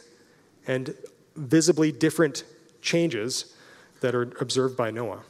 and 0.66 0.94
visibly 1.36 1.92
different 1.92 2.44
changes 2.80 3.54
that 4.00 4.14
are 4.14 4.30
observed 4.40 4.76
by 4.76 4.90
Noah. 4.90 5.22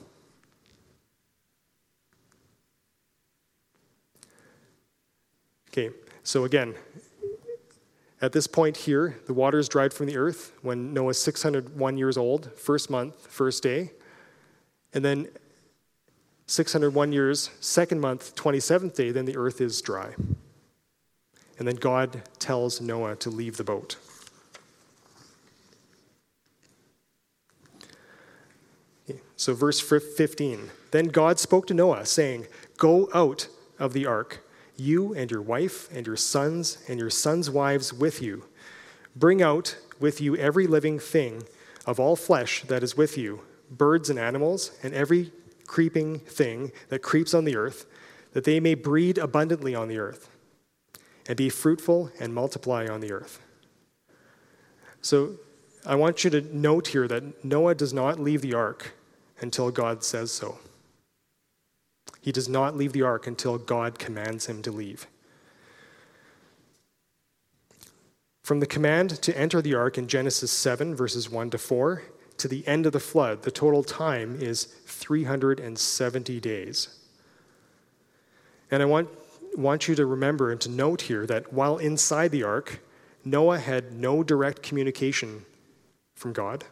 Okay, 5.70 5.90
so 6.22 6.44
again, 6.44 6.74
at 8.20 8.32
this 8.32 8.46
point 8.46 8.78
here, 8.78 9.18
the 9.26 9.34
water 9.34 9.58
is 9.58 9.68
dried 9.68 9.92
from 9.92 10.06
the 10.06 10.16
earth 10.16 10.52
when 10.62 10.94
Noah's 10.94 11.20
601 11.20 11.98
years 11.98 12.16
old, 12.16 12.50
first 12.56 12.88
month, 12.88 13.26
first 13.26 13.62
day. 13.62 13.92
And 14.94 15.04
then 15.04 15.28
601 16.46 17.12
years, 17.12 17.50
second 17.60 18.00
month, 18.00 18.34
27th 18.34 18.94
day, 18.94 19.10
then 19.10 19.26
the 19.26 19.36
earth 19.36 19.60
is 19.60 19.82
dry. 19.82 20.14
And 21.58 21.68
then 21.68 21.76
God 21.76 22.22
tells 22.38 22.80
Noah 22.80 23.16
to 23.16 23.30
leave 23.30 23.58
the 23.58 23.64
boat. 23.64 23.96
So, 29.36 29.52
verse 29.52 29.80
15 29.80 30.70
Then 30.90 31.06
God 31.08 31.38
spoke 31.38 31.66
to 31.66 31.74
Noah, 31.74 32.06
saying, 32.06 32.46
Go 32.78 33.08
out 33.14 33.48
of 33.78 33.92
the 33.92 34.06
ark, 34.06 34.45
you 34.76 35.14
and 35.14 35.30
your 35.30 35.42
wife 35.42 35.88
and 35.94 36.06
your 36.06 36.16
sons 36.16 36.78
and 36.88 36.98
your 36.98 37.10
sons' 37.10 37.50
wives 37.50 37.92
with 37.92 38.20
you. 38.22 38.44
Bring 39.14 39.42
out 39.42 39.76
with 39.98 40.20
you 40.20 40.36
every 40.36 40.66
living 40.66 40.98
thing 40.98 41.44
of 41.86 41.98
all 42.00 42.16
flesh 42.16 42.62
that 42.64 42.82
is 42.82 42.96
with 42.96 43.16
you, 43.16 43.40
birds 43.70 44.10
and 44.10 44.18
animals, 44.18 44.72
and 44.82 44.92
every 44.92 45.32
creeping 45.66 46.18
thing 46.18 46.72
that 46.88 47.02
creeps 47.02 47.34
on 47.34 47.44
the 47.44 47.56
earth, 47.56 47.86
that 48.32 48.44
they 48.44 48.60
may 48.60 48.74
breed 48.74 49.18
abundantly 49.18 49.74
on 49.74 49.88
the 49.88 49.98
earth, 49.98 50.28
and 51.28 51.36
be 51.36 51.48
fruitful 51.48 52.10
and 52.20 52.34
multiply 52.34 52.86
on 52.86 53.00
the 53.00 53.12
earth. 53.12 53.40
So, 55.00 55.36
I 55.84 55.94
want 55.94 56.24
you 56.24 56.30
to 56.30 56.40
note 56.40 56.88
here 56.88 57.06
that 57.06 57.44
Noah 57.44 57.76
does 57.76 57.92
not 57.92 58.18
leave 58.18 58.42
the 58.42 58.54
ark 58.54 58.96
until 59.40 59.70
God 59.70 60.02
says 60.02 60.32
so. 60.32 60.58
He 62.26 62.32
does 62.32 62.48
not 62.48 62.76
leave 62.76 62.92
the 62.92 63.02
ark 63.02 63.28
until 63.28 63.56
God 63.56 64.00
commands 64.00 64.46
him 64.46 64.60
to 64.62 64.72
leave. 64.72 65.06
From 68.42 68.58
the 68.58 68.66
command 68.66 69.22
to 69.22 69.38
enter 69.38 69.62
the 69.62 69.76
ark 69.76 69.96
in 69.96 70.08
Genesis 70.08 70.50
7, 70.50 70.92
verses 70.96 71.30
1 71.30 71.50
to 71.50 71.58
4, 71.58 72.02
to 72.38 72.48
the 72.48 72.66
end 72.66 72.84
of 72.84 72.92
the 72.92 72.98
flood, 72.98 73.42
the 73.42 73.52
total 73.52 73.84
time 73.84 74.40
is 74.40 74.64
370 74.64 76.40
days. 76.40 76.88
And 78.72 78.82
I 78.82 78.86
want, 78.86 79.08
want 79.56 79.86
you 79.86 79.94
to 79.94 80.04
remember 80.04 80.50
and 80.50 80.60
to 80.62 80.68
note 80.68 81.02
here 81.02 81.26
that 81.26 81.52
while 81.52 81.78
inside 81.78 82.32
the 82.32 82.42
ark, 82.42 82.80
Noah 83.24 83.60
had 83.60 83.92
no 83.92 84.24
direct 84.24 84.64
communication 84.64 85.46
from 86.16 86.32
God. 86.32 86.64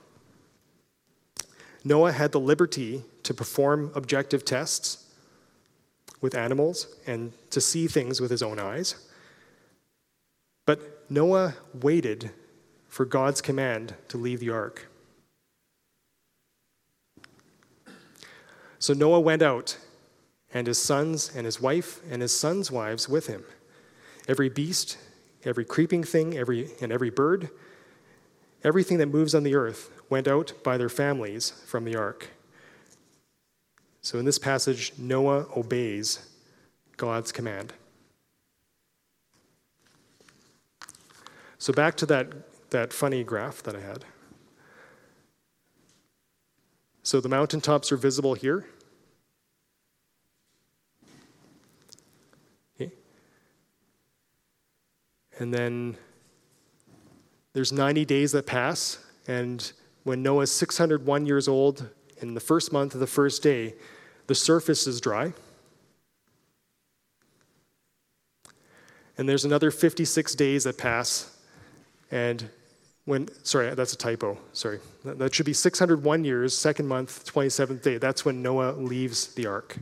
Noah 1.85 2.11
had 2.11 2.33
the 2.33 2.41
liberty 2.41 3.05
to 3.23 3.33
perform 3.33 3.93
objective 3.95 4.45
tests 4.45 5.04
with 6.21 6.35
animals 6.35 6.87
and 7.07 7.33
to 7.51 7.61
see 7.61 7.87
things 7.87 8.21
with 8.21 8.31
his 8.31 8.43
own 8.43 8.59
eyes. 8.59 8.95
But 10.67 11.11
Noah 11.11 11.55
waited 11.75 12.31
for 12.89 13.05
God's 13.05 13.41
command 13.41 13.95
to 14.09 14.17
leave 14.17 14.41
the 14.41 14.51
ark. 14.51 14.89
So 18.79 18.93
Noah 18.93 19.21
went 19.21 19.43
out, 19.43 19.79
and 20.53 20.67
his 20.67 20.81
sons 20.81 21.31
and 21.35 21.45
his 21.47 21.61
wife 21.61 22.01
and 22.11 22.23
his 22.23 22.39
sons' 22.39 22.71
wives 22.71 23.09
with 23.09 23.27
him. 23.27 23.45
Every 24.29 24.49
beast, 24.49 24.99
every 25.45 25.65
creeping 25.65 26.05
thing, 26.05 26.37
every, 26.37 26.71
and 26.81 26.93
every 26.93 27.11
bird, 27.11 27.51
everything 28.63 28.99
that 28.99 29.07
moves 29.07 29.35
on 29.35 29.43
the 29.43 29.55
earth 29.55 29.91
went 30.09 30.29
out 30.29 30.53
by 30.63 30.77
their 30.77 30.89
families 30.89 31.51
from 31.67 31.85
the 31.85 31.97
ark. 31.97 32.29
So 34.05 34.19
in 34.19 34.27
this 34.27 34.39
passage, 34.39 34.93
Noah 34.99 35.47
obeys 35.57 36.19
God's 36.99 37.33
command. 37.33 37.73
So 41.57 41.73
back 41.73 41.97
to 41.97 42.07
that, 42.07 42.69
that 42.69 42.93
funny 42.93 43.25
graph 43.25 43.63
that 43.63 43.75
I 43.75 43.81
had. 43.81 44.05
So 47.03 47.19
the 47.23 47.31
mountaintops 47.31 47.91
are 47.93 47.97
visible 47.97 48.35
here. 48.35 48.67
Okay. 52.79 52.93
And 55.39 55.55
then 55.55 55.97
there's 57.55 57.73
90 57.73 58.05
days 58.05 58.33
that 58.33 58.45
pass, 58.45 58.99
and 59.27 59.73
when 60.03 60.23
Noah's 60.23 60.53
601 60.53 61.25
years 61.25 61.49
old, 61.49 61.89
in 62.19 62.35
the 62.35 62.41
first 62.41 62.73
month 62.73 62.95
of 62.95 63.01
the 63.01 63.07
first 63.07 63.43
day, 63.43 63.75
the 64.27 64.35
surface 64.35 64.87
is 64.87 65.01
dry. 65.01 65.33
And 69.17 69.29
there's 69.29 69.45
another 69.45 69.71
56 69.71 70.35
days 70.35 70.65
that 70.65 70.77
pass, 70.77 71.37
and 72.11 72.49
when, 73.05 73.29
sorry, 73.45 73.73
that's 73.75 73.93
a 73.93 73.99
typo, 73.99 74.39
sorry. 74.53 74.81
That 75.05 75.35
should 75.35 75.47
be 75.47 75.53
601 75.53 76.25
years, 76.25 76.57
second 76.57 76.89
month, 76.89 77.25
27th 77.33 77.83
day. 77.83 77.99
That's 77.99 78.25
when 78.25 78.43
Noah 78.43 78.73
leaves 78.73 79.35
the 79.35 79.47
ark. 79.47 79.77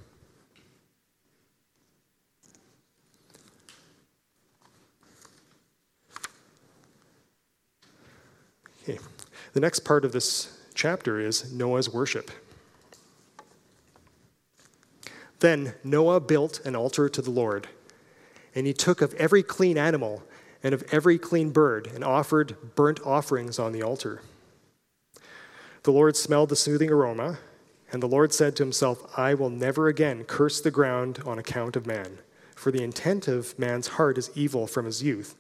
Okay. 8.82 8.98
The 9.52 9.60
next 9.60 9.80
part 9.80 10.04
of 10.04 10.12
this 10.12 10.58
chapter 10.74 11.20
is 11.20 11.52
Noah's 11.52 11.88
worship. 11.88 12.30
Then 15.42 15.74
Noah 15.82 16.20
built 16.20 16.64
an 16.64 16.76
altar 16.76 17.08
to 17.08 17.20
the 17.20 17.30
Lord, 17.30 17.66
and 18.54 18.66
he 18.66 18.72
took 18.72 19.02
of 19.02 19.12
every 19.14 19.42
clean 19.42 19.76
animal 19.76 20.22
and 20.62 20.72
of 20.72 20.84
every 20.92 21.18
clean 21.18 21.50
bird 21.50 21.88
and 21.88 22.04
offered 22.04 22.56
burnt 22.76 23.00
offerings 23.04 23.58
on 23.58 23.72
the 23.72 23.82
altar. 23.82 24.22
The 25.82 25.90
Lord 25.90 26.16
smelled 26.16 26.48
the 26.48 26.56
soothing 26.56 26.90
aroma, 26.90 27.38
and 27.90 28.00
the 28.00 28.08
Lord 28.08 28.32
said 28.32 28.54
to 28.56 28.62
himself, 28.62 29.18
I 29.18 29.34
will 29.34 29.50
never 29.50 29.88
again 29.88 30.24
curse 30.24 30.60
the 30.60 30.70
ground 30.70 31.20
on 31.26 31.38
account 31.38 31.74
of 31.74 31.86
man, 31.86 32.18
for 32.54 32.70
the 32.70 32.84
intent 32.84 33.26
of 33.26 33.58
man's 33.58 33.88
heart 33.88 34.16
is 34.16 34.30
evil 34.34 34.66
from 34.68 34.86
his 34.86 35.02
youth 35.02 35.34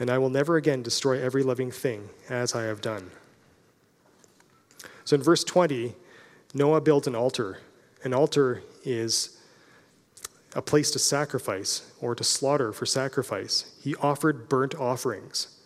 and 0.00 0.08
I 0.08 0.16
will 0.16 0.30
never 0.30 0.56
again 0.56 0.82
destroy 0.82 1.22
every 1.22 1.42
living 1.42 1.70
thing 1.70 2.08
as 2.30 2.54
I 2.54 2.62
have 2.62 2.80
done. 2.80 3.10
So 5.04 5.14
in 5.14 5.22
verse 5.22 5.44
20, 5.44 5.94
Noah 6.54 6.80
built 6.80 7.06
an 7.06 7.14
altar. 7.14 7.58
An 8.02 8.14
altar 8.14 8.62
is 8.84 9.38
a 10.54 10.62
place 10.62 10.90
to 10.90 10.98
sacrifice 10.98 11.92
or 12.00 12.14
to 12.14 12.24
slaughter 12.24 12.72
for 12.72 12.86
sacrifice. 12.86 13.72
He 13.82 13.94
offered 13.96 14.48
burnt 14.48 14.74
offerings. 14.74 15.58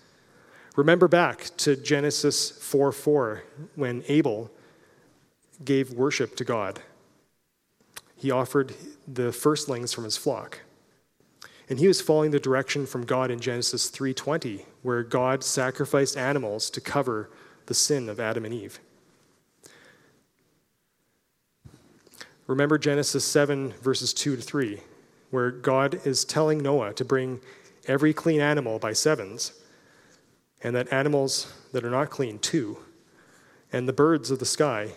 Remember 0.77 1.07
back 1.07 1.51
to 1.59 1.77
Genesis 1.77 2.51
4 2.51 2.93
4 2.93 3.45
when 3.77 4.03
Abel 4.09 4.51
gave 5.65 5.93
worship 5.93 6.37
to 6.37 6.45
God. 6.45 6.81
He 8.17 8.31
offered 8.31 8.75
the 9.07 9.33
firstlings 9.33 9.95
from 9.95 10.05
his 10.05 10.17
flock. 10.17 10.61
And 11.69 11.79
he 11.79 11.89
was 11.89 12.01
following 12.01 12.31
the 12.31 12.41
direction 12.41 12.87
from 12.87 13.07
God 13.07 13.31
in 13.31 13.41
Genesis 13.41 13.89
3:20, 13.89 14.67
where 14.83 15.03
God 15.03 15.43
sacrificed 15.43 16.17
animals 16.17 16.69
to 16.71 16.81
cover 16.81 17.31
the 17.67 17.75
sin 17.75 18.09
of 18.09 18.21
Adam 18.21 18.45
and 18.45 18.53
Eve. 18.53 18.81
Remember 22.47 22.77
Genesis 22.77 23.25
7, 23.25 23.73
verses 23.83 24.13
2 24.13 24.37
to 24.37 24.43
3, 24.43 24.81
where 25.31 25.51
God 25.51 26.01
is 26.07 26.25
telling 26.25 26.59
Noah 26.59 26.93
to 26.95 27.05
bring 27.05 27.41
every 27.87 28.13
clean 28.13 28.41
animal 28.41 28.79
by 28.79 28.93
sevens, 28.93 29.53
and 30.63 30.77
that 30.77 30.93
animals 30.93 31.53
that 31.73 31.85
are 31.85 31.91
not 31.91 32.11
clean, 32.11 32.39
two, 32.39 32.79
and 33.73 33.89
the 33.89 33.93
birds 33.93 34.31
of 34.31 34.39
the 34.39 34.47
sky 34.47 34.93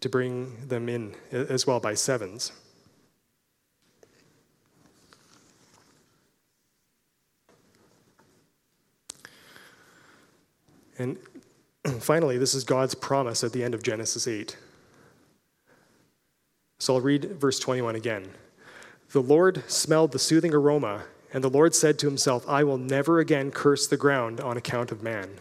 to 0.00 0.08
bring 0.08 0.66
them 0.66 0.88
in 0.88 1.14
as 1.30 1.66
well 1.66 1.78
by 1.78 1.94
sevens. 1.94 2.52
And 10.98 11.16
finally, 12.00 12.38
this 12.38 12.54
is 12.54 12.64
God's 12.64 12.94
promise 12.94 13.44
at 13.44 13.52
the 13.52 13.62
end 13.62 13.74
of 13.74 13.82
Genesis 13.82 14.26
8. 14.26 14.56
So 16.82 16.96
I'll 16.96 17.00
read 17.00 17.38
verse 17.38 17.60
21 17.60 17.94
again. 17.94 18.28
The 19.12 19.22
Lord 19.22 19.62
smelled 19.70 20.10
the 20.10 20.18
soothing 20.18 20.52
aroma, 20.52 21.04
and 21.32 21.44
the 21.44 21.48
Lord 21.48 21.76
said 21.76 21.96
to 22.00 22.08
himself, 22.08 22.44
I 22.48 22.64
will 22.64 22.76
never 22.76 23.20
again 23.20 23.52
curse 23.52 23.86
the 23.86 23.96
ground 23.96 24.40
on 24.40 24.56
account 24.56 24.90
of 24.90 25.00
man, 25.00 25.38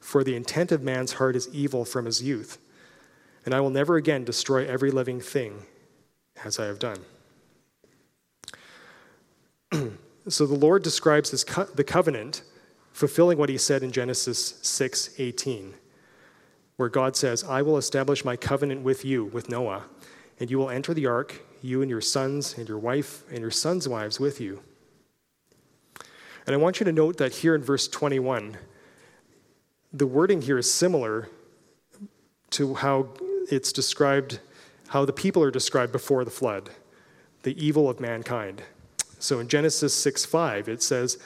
for 0.00 0.24
the 0.24 0.34
intent 0.34 0.72
of 0.72 0.82
man's 0.82 1.12
heart 1.12 1.36
is 1.36 1.48
evil 1.54 1.84
from 1.84 2.06
his 2.06 2.24
youth, 2.24 2.58
and 3.44 3.54
I 3.54 3.60
will 3.60 3.70
never 3.70 3.94
again 3.94 4.24
destroy 4.24 4.66
every 4.66 4.90
living 4.90 5.20
thing 5.20 5.62
as 6.44 6.58
I 6.58 6.64
have 6.64 6.80
done. 6.80 6.98
so 10.28 10.44
the 10.44 10.54
Lord 10.56 10.82
describes 10.82 11.44
co- 11.44 11.66
the 11.66 11.84
covenant 11.84 12.42
fulfilling 12.92 13.38
what 13.38 13.48
he 13.48 13.58
said 13.58 13.84
in 13.84 13.92
Genesis 13.92 14.54
6:18, 14.64 15.74
where 16.78 16.88
God 16.88 17.14
says, 17.14 17.44
"I 17.44 17.62
will 17.62 17.76
establish 17.76 18.24
my 18.24 18.34
covenant 18.34 18.82
with 18.82 19.04
you, 19.04 19.26
with 19.26 19.48
Noah, 19.48 19.84
and 20.40 20.50
you 20.50 20.58
will 20.58 20.70
enter 20.70 20.92
the 20.92 21.06
ark, 21.06 21.42
you 21.62 21.82
and 21.82 21.90
your 21.90 22.00
sons 22.00 22.56
and 22.58 22.68
your 22.68 22.78
wife 22.78 23.22
and 23.30 23.38
your 23.38 23.50
sons' 23.50 23.86
wives 23.86 24.18
with 24.18 24.40
you." 24.40 24.62
And 26.46 26.54
I 26.54 26.56
want 26.56 26.80
you 26.80 26.84
to 26.84 26.92
note 26.92 27.18
that 27.18 27.32
here 27.32 27.54
in 27.54 27.62
verse 27.62 27.86
21, 27.86 28.56
the 29.92 30.06
wording 30.06 30.42
here 30.42 30.58
is 30.58 30.72
similar 30.72 31.28
to 32.50 32.74
how 32.74 33.10
it's 33.50 33.72
described, 33.72 34.40
how 34.88 35.04
the 35.04 35.12
people 35.12 35.42
are 35.42 35.50
described 35.50 35.92
before 35.92 36.24
the 36.24 36.30
flood, 36.30 36.70
the 37.42 37.64
evil 37.64 37.88
of 37.88 38.00
mankind. 38.00 38.62
So 39.18 39.38
in 39.38 39.48
Genesis 39.48 39.94
6 39.94 40.24
5, 40.24 40.68
it 40.68 40.82
says 40.82 41.18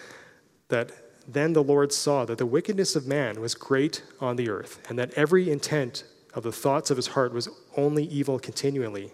that 0.69 0.93
then 1.27 1.53
the 1.53 1.63
Lord 1.63 1.93
saw 1.93 2.25
that 2.27 2.39
the 2.39 2.47
wickedness 2.47 2.97
of 2.97 3.07
man 3.07 3.41
was 3.41 3.55
great 3.55 4.03
on 4.21 4.37
the 4.37 4.51
earth, 4.51 4.79
and 4.89 4.99
that 4.99 5.15
every 5.15 5.51
intent 5.51 6.05
of 6.35 6.43
the 6.43 6.53
thoughts 6.53 6.91
of 6.91 6.97
his 6.97 7.09
heart 7.09 7.33
was 7.33 7.49
only 7.77 8.05
evil 8.05 8.39
continually. 8.39 9.13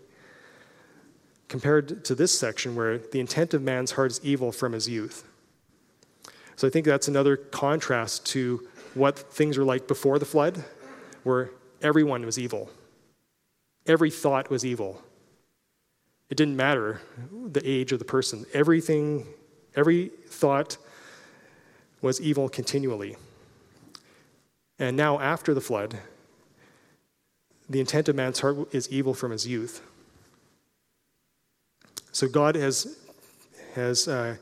Compared 1.49 2.05
to 2.05 2.15
this 2.15 2.39
section, 2.39 2.77
where 2.77 2.99
the 2.99 3.19
intent 3.19 3.55
of 3.55 3.63
man's 3.63 3.93
heart 3.93 4.13
is 4.13 4.21
evil 4.23 4.53
from 4.53 4.73
his 4.73 4.89
youth. 4.89 5.25
So 6.57 6.69
I 6.69 6.71
think 6.71 6.87
that's 6.87 7.09
another 7.09 7.37
contrast 7.37 8.27
to 8.27 8.69
what 8.95 9.19
things 9.19 9.57
were 9.57 9.65
like 9.65 9.89
before 9.89 10.19
the 10.19 10.25
flood, 10.25 10.65
where 11.25 11.51
everyone 11.83 12.25
was 12.25 12.39
evil. 12.39 12.71
Every 13.87 14.11
thought 14.11 14.51
was 14.51 14.65
evil. 14.65 15.03
It 16.29 16.37
didn't 16.37 16.57
matter 16.57 17.01
the 17.33 17.63
age 17.69 17.93
of 17.93 17.99
the 17.99 18.05
person. 18.05 18.47
Everything, 18.53 19.27
every 19.75 20.11
thought, 20.29 20.77
was 22.03 22.21
evil 22.21 22.49
continually. 22.49 23.17
And 24.79 24.97
now, 24.97 25.19
after 25.19 25.53
the 25.53 25.61
flood, 25.61 25.99
the 27.71 27.81
intent 27.81 28.09
of 28.11 28.17
man's 28.17 28.41
heart 28.41 28.75
is 28.75 28.91
evil 28.91 29.15
from 29.15 29.33
his 29.33 29.47
youth. 29.47 29.81
So 32.13 32.29
God 32.29 32.57
has, 32.57 32.99
has 33.75 34.07
uh, 34.07 34.37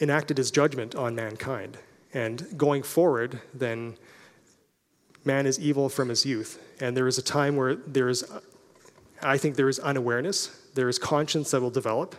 enacted 0.00 0.38
his 0.38 0.50
judgment 0.50 0.94
on 0.94 1.14
mankind. 1.14 1.76
And 2.14 2.46
going 2.56 2.82
forward, 2.82 3.40
then, 3.52 3.96
man 5.24 5.44
is 5.44 5.60
evil 5.60 5.90
from 5.90 6.08
his 6.08 6.24
youth. 6.24 6.58
And 6.80 6.96
there 6.96 7.06
is 7.06 7.18
a 7.18 7.22
time 7.22 7.56
where 7.56 7.74
there 7.74 8.08
is, 8.08 8.24
I 9.22 9.36
think 9.36 9.56
there 9.56 9.68
is 9.68 9.78
unawareness, 9.78 10.46
there 10.74 10.88
is 10.88 10.98
conscience 10.98 11.50
that 11.50 11.60
will 11.60 11.70
develop, 11.70 12.14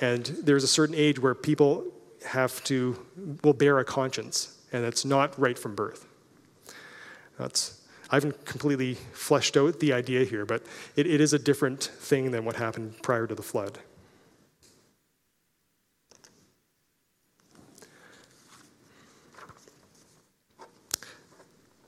And 0.00 0.24
there's 0.24 0.64
a 0.64 0.68
certain 0.68 0.94
age 0.94 1.18
where 1.18 1.34
people 1.34 1.84
have 2.24 2.62
to, 2.64 2.98
will 3.44 3.52
bear 3.52 3.78
a 3.78 3.84
conscience, 3.84 4.58
and 4.72 4.84
it's 4.84 5.04
not 5.04 5.38
right 5.38 5.58
from 5.58 5.74
birth. 5.74 6.06
That's, 7.40 7.80
I 8.10 8.16
haven't 8.16 8.44
completely 8.44 8.94
fleshed 9.14 9.56
out 9.56 9.80
the 9.80 9.94
idea 9.94 10.24
here, 10.24 10.44
but 10.44 10.62
it, 10.94 11.06
it 11.06 11.22
is 11.22 11.32
a 11.32 11.38
different 11.38 11.84
thing 11.84 12.32
than 12.32 12.44
what 12.44 12.56
happened 12.56 13.02
prior 13.02 13.26
to 13.26 13.34
the 13.34 13.42
flood. 13.42 13.78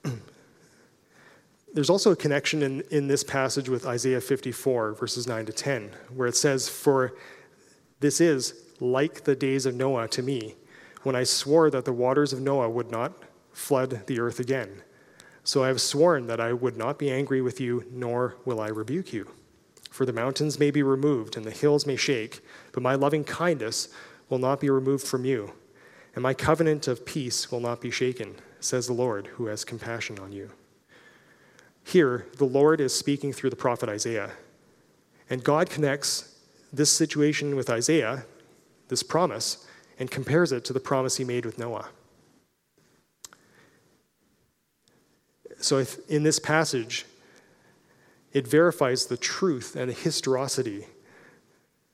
There's 1.75 1.91
also 1.91 2.09
a 2.11 2.15
connection 2.15 2.63
in, 2.63 2.81
in 2.89 3.07
this 3.07 3.23
passage 3.23 3.69
with 3.69 3.85
Isaiah 3.85 4.21
54, 4.21 4.93
verses 4.93 5.27
9 5.27 5.45
to 5.45 5.53
10, 5.53 5.91
where 6.15 6.27
it 6.27 6.35
says, 6.35 6.67
For 6.67 7.13
this 7.99 8.19
is 8.19 8.55
like 8.79 9.23
the 9.25 9.35
days 9.35 9.67
of 9.67 9.75
Noah 9.75 10.07
to 10.07 10.23
me, 10.23 10.55
when 11.03 11.15
I 11.15 11.23
swore 11.23 11.69
that 11.69 11.85
the 11.85 11.93
waters 11.93 12.33
of 12.33 12.41
Noah 12.41 12.71
would 12.71 12.89
not 12.89 13.13
flood 13.51 14.07
the 14.07 14.19
earth 14.19 14.39
again. 14.39 14.81
So 15.43 15.63
I 15.63 15.67
have 15.67 15.81
sworn 15.81 16.27
that 16.27 16.39
I 16.39 16.53
would 16.53 16.77
not 16.77 16.97
be 16.97 17.11
angry 17.11 17.41
with 17.41 17.59
you, 17.59 17.85
nor 17.91 18.37
will 18.45 18.61
I 18.61 18.69
rebuke 18.69 19.11
you. 19.11 19.29
For 19.91 20.05
the 20.05 20.13
mountains 20.13 20.59
may 20.59 20.71
be 20.71 20.81
removed 20.81 21.37
and 21.37 21.45
the 21.45 21.51
hills 21.51 21.85
may 21.85 21.95
shake, 21.95 22.41
but 22.71 22.81
my 22.81 22.95
loving 22.95 23.23
kindness 23.23 23.89
will 24.29 24.39
not 24.39 24.59
be 24.59 24.69
removed 24.69 25.05
from 25.05 25.25
you, 25.25 25.53
and 26.15 26.23
my 26.23 26.33
covenant 26.33 26.87
of 26.87 27.05
peace 27.05 27.51
will 27.51 27.59
not 27.59 27.81
be 27.81 27.91
shaken, 27.91 28.35
says 28.59 28.87
the 28.87 28.93
Lord, 28.93 29.27
who 29.27 29.45
has 29.47 29.63
compassion 29.63 30.17
on 30.17 30.31
you. 30.31 30.49
Here, 31.83 32.25
the 32.37 32.45
Lord 32.45 32.79
is 32.79 32.95
speaking 32.95 33.33
through 33.33 33.49
the 33.49 33.55
prophet 33.55 33.89
Isaiah, 33.89 34.31
and 35.29 35.43
God 35.43 35.69
connects 35.69 36.39
this 36.71 36.89
situation 36.89 37.55
with 37.55 37.69
Isaiah, 37.69 38.25
this 38.87 39.03
promise, 39.03 39.67
and 39.99 40.09
compares 40.09 40.51
it 40.51 40.65
to 40.65 40.73
the 40.73 40.79
promise 40.79 41.17
he 41.17 41.23
made 41.23 41.45
with 41.45 41.59
Noah. 41.59 41.89
So, 45.63 45.85
in 46.09 46.23
this 46.23 46.39
passage, 46.39 47.05
it 48.33 48.45
verifies 48.45 49.05
the 49.05 49.15
truth 49.15 49.77
and 49.77 49.89
the 49.89 49.93
historicity 49.93 50.87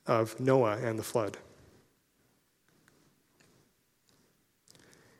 of 0.08 0.40
Noah 0.40 0.78
and 0.78 0.98
the 0.98 1.04
flood. 1.04 1.38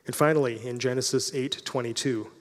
And 0.05 0.17
finally, 0.17 0.67
in 0.67 0.81
Genesis 0.81 1.31
8:22, 1.33 2.33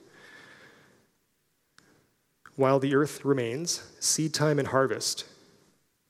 while 2.56 2.80
the 2.80 2.96
earth 2.96 3.24
remains, 3.24 3.84
seed 4.00 4.34
time 4.34 4.58
and 4.58 4.70
harvest, 4.70 5.26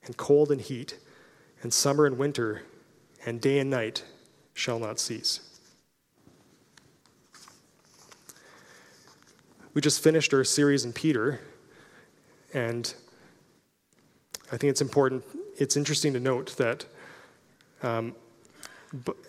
and 0.04 0.16
cold 0.16 0.50
and 0.50 0.62
heat, 0.62 0.98
and 1.60 1.74
summer 1.74 2.06
and 2.06 2.16
winter, 2.16 2.62
and 3.26 3.38
day 3.38 3.58
and 3.58 3.68
night 3.68 4.04
shall 4.54 4.78
not 4.78 4.98
cease. 4.98 5.49
We 9.72 9.80
just 9.80 10.02
finished 10.02 10.34
our 10.34 10.42
series 10.42 10.84
in 10.84 10.92
Peter, 10.92 11.40
and 12.52 12.92
I 14.50 14.56
think 14.56 14.70
it's 14.70 14.80
important, 14.80 15.24
it's 15.58 15.76
interesting 15.76 16.12
to 16.14 16.20
note 16.20 16.56
that 16.56 16.86
um, 17.80 18.16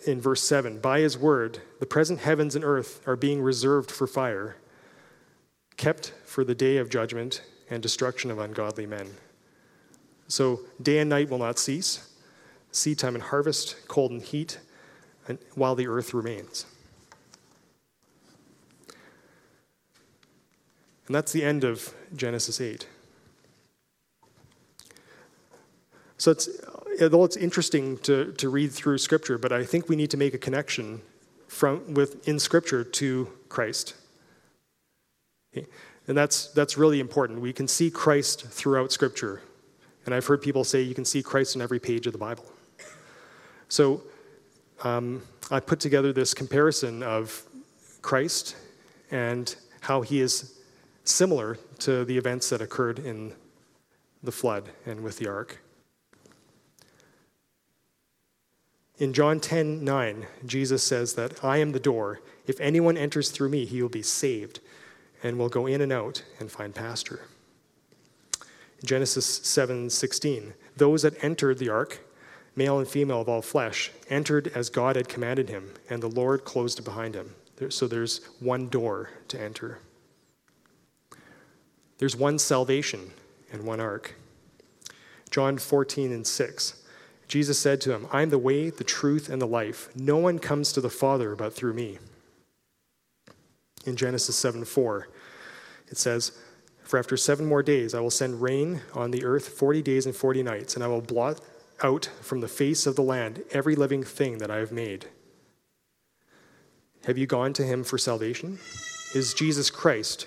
in 0.04 0.20
verse 0.20 0.42
7 0.42 0.80
by 0.80 0.98
his 0.98 1.16
word, 1.16 1.60
the 1.78 1.86
present 1.86 2.18
heavens 2.18 2.56
and 2.56 2.64
earth 2.64 3.06
are 3.06 3.14
being 3.14 3.40
reserved 3.40 3.88
for 3.92 4.08
fire, 4.08 4.56
kept 5.76 6.12
for 6.24 6.42
the 6.42 6.56
day 6.56 6.78
of 6.78 6.90
judgment 6.90 7.42
and 7.70 7.80
destruction 7.80 8.28
of 8.28 8.40
ungodly 8.40 8.84
men. 8.84 9.10
So 10.26 10.62
day 10.82 10.98
and 10.98 11.08
night 11.08 11.30
will 11.30 11.38
not 11.38 11.60
cease, 11.60 12.10
seed 12.72 12.98
time 12.98 13.14
and 13.14 13.22
harvest, 13.22 13.76
cold 13.86 14.10
and 14.10 14.22
heat, 14.22 14.58
and 15.28 15.38
while 15.54 15.76
the 15.76 15.86
earth 15.86 16.12
remains. 16.12 16.66
And 21.12 21.16
that's 21.18 21.32
the 21.32 21.44
end 21.44 21.62
of 21.62 21.92
Genesis 22.16 22.58
8. 22.58 22.86
So 26.16 26.30
it's, 26.30 26.48
although 27.02 27.24
it's 27.24 27.36
interesting 27.36 27.98
to, 27.98 28.32
to 28.38 28.48
read 28.48 28.72
through 28.72 28.96
Scripture, 28.96 29.36
but 29.36 29.52
I 29.52 29.62
think 29.62 29.90
we 29.90 29.94
need 29.94 30.10
to 30.12 30.16
make 30.16 30.32
a 30.32 30.38
connection 30.38 31.02
from, 31.48 31.92
with, 31.92 32.26
in 32.26 32.38
Scripture 32.38 32.82
to 32.82 33.30
Christ. 33.50 33.92
Okay? 35.54 35.66
And 36.08 36.16
that's, 36.16 36.46
that's 36.46 36.78
really 36.78 36.98
important. 36.98 37.42
We 37.42 37.52
can 37.52 37.68
see 37.68 37.90
Christ 37.90 38.46
throughout 38.46 38.90
Scripture. 38.90 39.42
And 40.06 40.14
I've 40.14 40.24
heard 40.24 40.40
people 40.40 40.64
say 40.64 40.80
you 40.80 40.94
can 40.94 41.04
see 41.04 41.22
Christ 41.22 41.56
in 41.56 41.60
every 41.60 41.78
page 41.78 42.06
of 42.06 42.14
the 42.14 42.18
Bible. 42.18 42.46
So 43.68 44.00
um, 44.82 45.20
I 45.50 45.60
put 45.60 45.78
together 45.78 46.10
this 46.14 46.32
comparison 46.32 47.02
of 47.02 47.42
Christ 48.00 48.56
and 49.10 49.54
how 49.82 50.00
he 50.00 50.22
is 50.22 50.58
similar 51.04 51.58
to 51.80 52.04
the 52.04 52.16
events 52.16 52.50
that 52.50 52.60
occurred 52.60 52.98
in 52.98 53.34
the 54.22 54.32
flood 54.32 54.70
and 54.86 55.02
with 55.02 55.18
the 55.18 55.28
ark. 55.28 55.58
In 58.98 59.12
John 59.12 59.40
10 59.40 59.84
9, 59.84 60.26
Jesus 60.46 60.82
says 60.82 61.14
that 61.14 61.42
I 61.44 61.58
am 61.58 61.72
the 61.72 61.80
door. 61.80 62.20
If 62.46 62.60
anyone 62.60 62.96
enters 62.96 63.30
through 63.30 63.48
me, 63.48 63.64
he 63.64 63.82
will 63.82 63.88
be 63.88 64.02
saved 64.02 64.60
and 65.22 65.38
will 65.38 65.48
go 65.48 65.66
in 65.66 65.80
and 65.80 65.92
out 65.92 66.22
and 66.38 66.50
find 66.50 66.74
pasture. 66.74 67.26
Genesis 68.84 69.26
7 69.26 69.90
16, 69.90 70.54
those 70.76 71.02
that 71.02 71.22
entered 71.22 71.58
the 71.58 71.68
ark, 71.68 72.00
male 72.56 72.78
and 72.78 72.88
female 72.88 73.20
of 73.20 73.28
all 73.28 73.42
flesh, 73.42 73.90
entered 74.10 74.48
as 74.54 74.70
God 74.70 74.96
had 74.96 75.08
commanded 75.08 75.48
him, 75.48 75.72
and 75.88 76.02
the 76.02 76.08
Lord 76.08 76.44
closed 76.44 76.84
behind 76.84 77.14
him. 77.14 77.34
So 77.70 77.86
there's 77.86 78.20
one 78.40 78.68
door 78.68 79.10
to 79.28 79.40
enter. 79.40 79.78
There's 82.02 82.16
one 82.16 82.40
salvation 82.40 83.12
and 83.52 83.62
one 83.62 83.78
ark. 83.78 84.16
John 85.30 85.56
14 85.56 86.10
and 86.10 86.26
6. 86.26 86.82
Jesus 87.28 87.60
said 87.60 87.80
to 87.82 87.92
him, 87.94 88.08
I 88.10 88.22
am 88.22 88.30
the 88.30 88.38
way, 88.38 88.70
the 88.70 88.82
truth, 88.82 89.28
and 89.28 89.40
the 89.40 89.46
life. 89.46 89.88
No 89.94 90.16
one 90.16 90.40
comes 90.40 90.72
to 90.72 90.80
the 90.80 90.90
Father 90.90 91.36
but 91.36 91.54
through 91.54 91.74
me. 91.74 92.00
In 93.86 93.94
Genesis 93.94 94.34
7 94.34 94.64
4, 94.64 95.08
it 95.90 95.96
says, 95.96 96.32
For 96.82 96.98
after 96.98 97.16
seven 97.16 97.46
more 97.46 97.62
days 97.62 97.94
I 97.94 98.00
will 98.00 98.10
send 98.10 98.42
rain 98.42 98.80
on 98.94 99.12
the 99.12 99.24
earth 99.24 99.50
40 99.50 99.80
days 99.82 100.04
and 100.04 100.16
40 100.16 100.42
nights, 100.42 100.74
and 100.74 100.82
I 100.82 100.88
will 100.88 101.02
blot 101.02 101.40
out 101.84 102.10
from 102.20 102.40
the 102.40 102.48
face 102.48 102.84
of 102.84 102.96
the 102.96 103.02
land 103.02 103.44
every 103.52 103.76
living 103.76 104.02
thing 104.02 104.38
that 104.38 104.50
I 104.50 104.56
have 104.56 104.72
made. 104.72 105.06
Have 107.04 107.16
you 107.16 107.28
gone 107.28 107.52
to 107.52 107.62
him 107.62 107.84
for 107.84 107.96
salvation? 107.96 108.58
Is 109.14 109.34
Jesus 109.34 109.70
Christ 109.70 110.26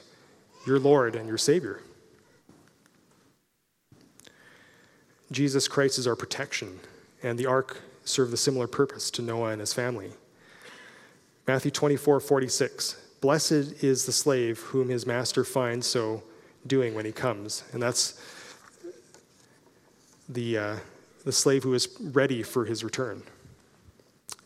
your 0.66 0.80
Lord 0.80 1.16
and 1.16 1.28
your 1.28 1.38
Savior? 1.38 1.82
Jesus 5.32 5.68
Christ 5.68 5.97
is 5.97 6.07
our 6.07 6.16
protection 6.16 6.80
and 7.24 7.39
the 7.39 7.47
ark 7.47 7.82
served 8.03 8.34
a 8.34 8.38
similar 8.38 8.68
purpose 8.68 9.09
to 9.11 9.22
Noah 9.22 9.49
and 9.49 9.59
his 9.59 9.74
family. 9.74 10.11
Matthew 11.47 11.72
24, 11.72 12.20
46. 12.20 13.01
Blessed 13.22 13.84
is 13.84 14.05
the 14.05 14.11
slave 14.11 14.59
whom 14.59 14.89
his 14.89 15.07
master 15.07 15.43
finds 15.43 15.88
so 15.88 16.24
doing 16.68 16.93
when 16.93 17.05
he 17.05 17.11
comes. 17.11 17.63
And 17.74 17.82
that's 17.82 18.22
the, 20.30 20.57
uh, 20.57 20.76
the 21.24 21.32
slave 21.32 21.63
who 21.63 21.74
is 21.74 21.88
ready 21.99 22.43
for 22.43 22.66
his 22.66 22.84
return. 22.84 23.24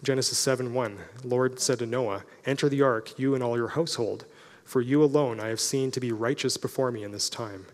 Genesis 0.01 0.37
7 0.37 0.73
1. 0.73 0.97
Lord 1.25 1.59
said 1.59 1.79
to 1.79 1.85
Noah, 1.85 2.23
Enter 2.45 2.69
the 2.69 2.81
ark, 2.81 3.19
you 3.19 3.35
and 3.35 3.43
all 3.43 3.57
your 3.57 3.69
household, 3.69 4.25
for 4.69 4.81
you 4.81 5.03
alone 5.03 5.39
I 5.39 5.47
have 5.47 5.59
seen 5.59 5.89
to 5.91 5.99
be 5.99 6.11
righteous 6.11 6.55
before 6.55 6.91
me 6.91 7.03
in 7.03 7.11
this 7.11 7.27
time. 7.27 7.65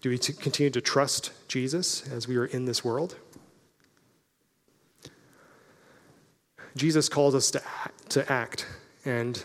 Do 0.00 0.08
we 0.08 0.16
continue 0.16 0.70
to 0.70 0.80
trust 0.80 1.30
Jesus 1.46 2.08
as 2.08 2.26
we 2.26 2.38
are 2.38 2.46
in 2.46 2.64
this 2.64 2.82
world? 2.82 3.16
Jesus 6.74 7.10
calls 7.10 7.34
us 7.34 7.50
to 7.50 7.62
act, 7.62 8.10
to 8.10 8.32
act. 8.32 8.66
and 9.04 9.44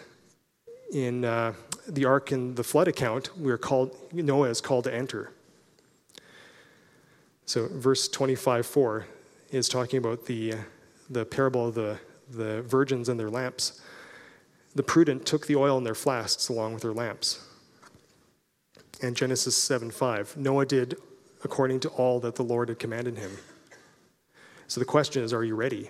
in 0.93 1.25
uh, 1.25 1.53
the 1.87 2.05
ark 2.05 2.31
and 2.31 2.55
the 2.55 2.63
flood 2.63 2.87
account, 2.87 3.37
we're 3.37 3.57
called 3.57 3.95
Noah 4.13 4.49
is 4.49 4.61
called 4.61 4.85
to 4.85 4.95
enter. 4.95 5.33
So 7.45 7.67
verse 7.67 8.07
25, 8.07 8.65
4 8.65 9.05
is 9.51 9.67
talking 9.67 9.97
about 9.97 10.25
the, 10.25 10.53
the 11.09 11.25
parable 11.25 11.67
of 11.67 11.75
the, 11.75 11.99
the 12.29 12.61
virgins 12.61 13.09
and 13.09 13.19
their 13.19 13.29
lamps. 13.29 13.81
The 14.75 14.83
prudent 14.83 15.25
took 15.25 15.47
the 15.47 15.55
oil 15.55 15.77
in 15.77 15.83
their 15.83 15.95
flasks 15.95 16.49
along 16.49 16.73
with 16.73 16.83
their 16.83 16.93
lamps. 16.93 17.45
And 19.01 19.15
Genesis 19.15 19.55
7 19.55 19.91
5, 19.91 20.37
Noah 20.37 20.65
did 20.65 20.95
according 21.43 21.79
to 21.81 21.89
all 21.89 22.19
that 22.19 22.35
the 22.35 22.43
Lord 22.43 22.69
had 22.69 22.79
commanded 22.79 23.17
him. 23.17 23.31
So 24.67 24.79
the 24.79 24.85
question 24.85 25.23
is, 25.23 25.33
are 25.33 25.43
you 25.43 25.55
ready? 25.55 25.89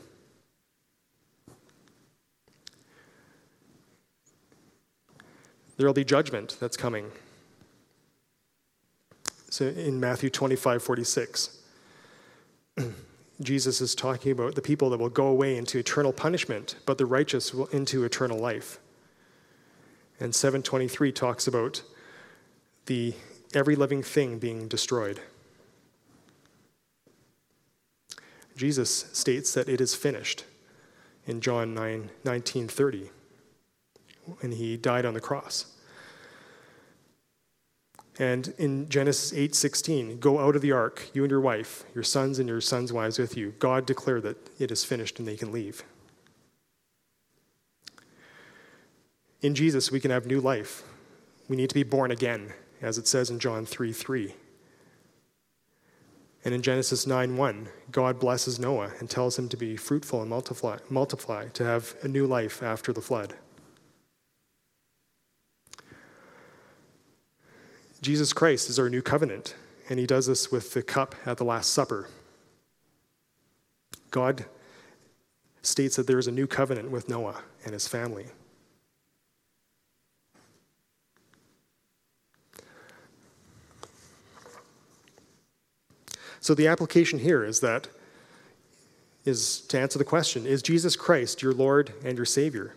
there 5.80 5.88
will 5.88 5.94
be 5.94 6.04
judgment 6.04 6.58
that's 6.60 6.76
coming. 6.76 7.10
So 9.50 9.66
in 9.66 9.98
Matthew 9.98 10.30
25, 10.30 10.84
46, 10.84 11.58
Jesus 13.42 13.80
is 13.80 13.96
talking 13.96 14.32
about 14.32 14.56
the 14.56 14.62
people 14.62 14.90
that 14.90 15.00
will 15.00 15.10
go 15.10 15.28
away 15.28 15.58
into 15.58 15.80
eternal 15.80 16.12
punishment, 16.12 16.76
but 16.86 16.98
the 16.98 17.06
righteous 17.06 17.54
will 17.54 17.68
into 17.68 18.04
eternal 18.04 18.38
life. 18.38 18.80
And 20.20 20.36
723 20.36 21.12
talks 21.14 21.48
about 21.48 21.82
the 22.88 23.14
every 23.54 23.76
living 23.76 24.04
thing 24.04 24.40
being 24.40 24.68
destroyed. 24.68 25.22
Jesus 28.58 29.06
states 29.14 29.54
that 29.54 29.70
it 29.70 29.80
is 29.80 29.96
finished 29.96 30.44
in 31.26 31.40
John 31.40 31.74
9, 31.74 32.10
19, 32.26 32.68
30 32.68 33.10
and 34.42 34.54
he 34.54 34.78
died 34.78 35.06
on 35.06 35.14
the 35.14 35.20
cross. 35.20 35.66
And 38.20 38.54
in 38.58 38.90
Genesis 38.90 39.32
8:16, 39.32 40.20
go 40.20 40.40
out 40.40 40.58
of 40.58 40.62
the 40.62 40.74
ark, 40.74 41.10
you 41.14 41.24
and 41.24 41.32
your 41.32 41.40
wife, 41.40 41.86
your 41.96 42.04
sons 42.04 42.38
and 42.38 42.50
your 42.50 42.60
sons' 42.60 42.92
wives 42.92 43.18
with 43.18 43.38
you. 43.38 43.54
God 43.60 43.86
declared 43.86 44.24
that 44.24 44.38
it 44.60 44.72
is 44.72 44.84
finished 44.84 45.20
and 45.20 45.28
they 45.28 45.38
can 45.38 45.54
leave. 45.54 45.84
In 49.42 49.56
Jesus, 49.56 49.90
we 49.90 50.02
can 50.02 50.12
have 50.12 50.26
new 50.26 50.42
life. 50.42 50.84
We 51.48 51.56
need 51.56 51.70
to 51.70 51.76
be 51.76 51.84
born 51.84 52.12
again, 52.12 52.52
as 52.82 52.98
it 52.98 53.08
says 53.08 53.30
in 53.30 53.40
John 53.40 53.66
3 53.66 53.94
3. 53.94 54.36
And 56.44 56.54
in 56.54 56.62
Genesis 56.62 57.08
9 57.08 57.38
1, 57.38 57.70
God 57.90 58.20
blesses 58.20 58.60
Noah 58.60 58.92
and 59.00 59.10
tells 59.10 59.40
him 59.40 59.48
to 59.48 59.58
be 59.58 59.78
fruitful 59.78 60.22
and 60.22 60.30
multiply, 60.30 60.80
multiply, 60.90 61.48
to 61.50 61.64
have 61.64 61.96
a 62.02 62.10
new 62.10 62.28
life 62.28 62.62
after 62.62 62.92
the 62.92 63.02
flood. 63.02 63.36
Jesus 68.02 68.32
Christ 68.32 68.70
is 68.70 68.80
our 68.80 68.90
new 68.90 69.02
covenant, 69.02 69.56
and 69.90 70.00
he 70.00 70.06
does 70.06 70.28
this 70.28 70.52
with 70.52 70.74
the 70.74 70.82
cup 70.82 71.16
at 71.26 71.38
the 71.38 71.44
Last 71.44 71.72
Supper. 71.72 72.08
God 74.10 74.46
states 75.62 75.98
that 75.98 76.08
there 76.08 76.18
is 76.18 76.28
a 76.28 76.32
new 76.32 76.48
covenant 76.48 76.92
with 76.92 77.10
Noah 77.10 77.42
and 77.66 77.74
his 77.74 77.88
family. 77.88 78.28
So 86.40 86.54
the 86.54 86.68
application 86.68 87.20
here 87.20 87.44
is 87.44 87.60
that 87.60 87.90
is 89.26 89.60
to 89.62 89.78
answer 89.78 90.00
the 90.00 90.06
question, 90.06 90.48
is 90.48 90.64
Jesus 90.64 90.96
Christ 90.96 91.42
your 91.42 91.54
Lord 91.54 91.92
and 92.06 92.18
your 92.18 92.26
Savior? 92.26 92.74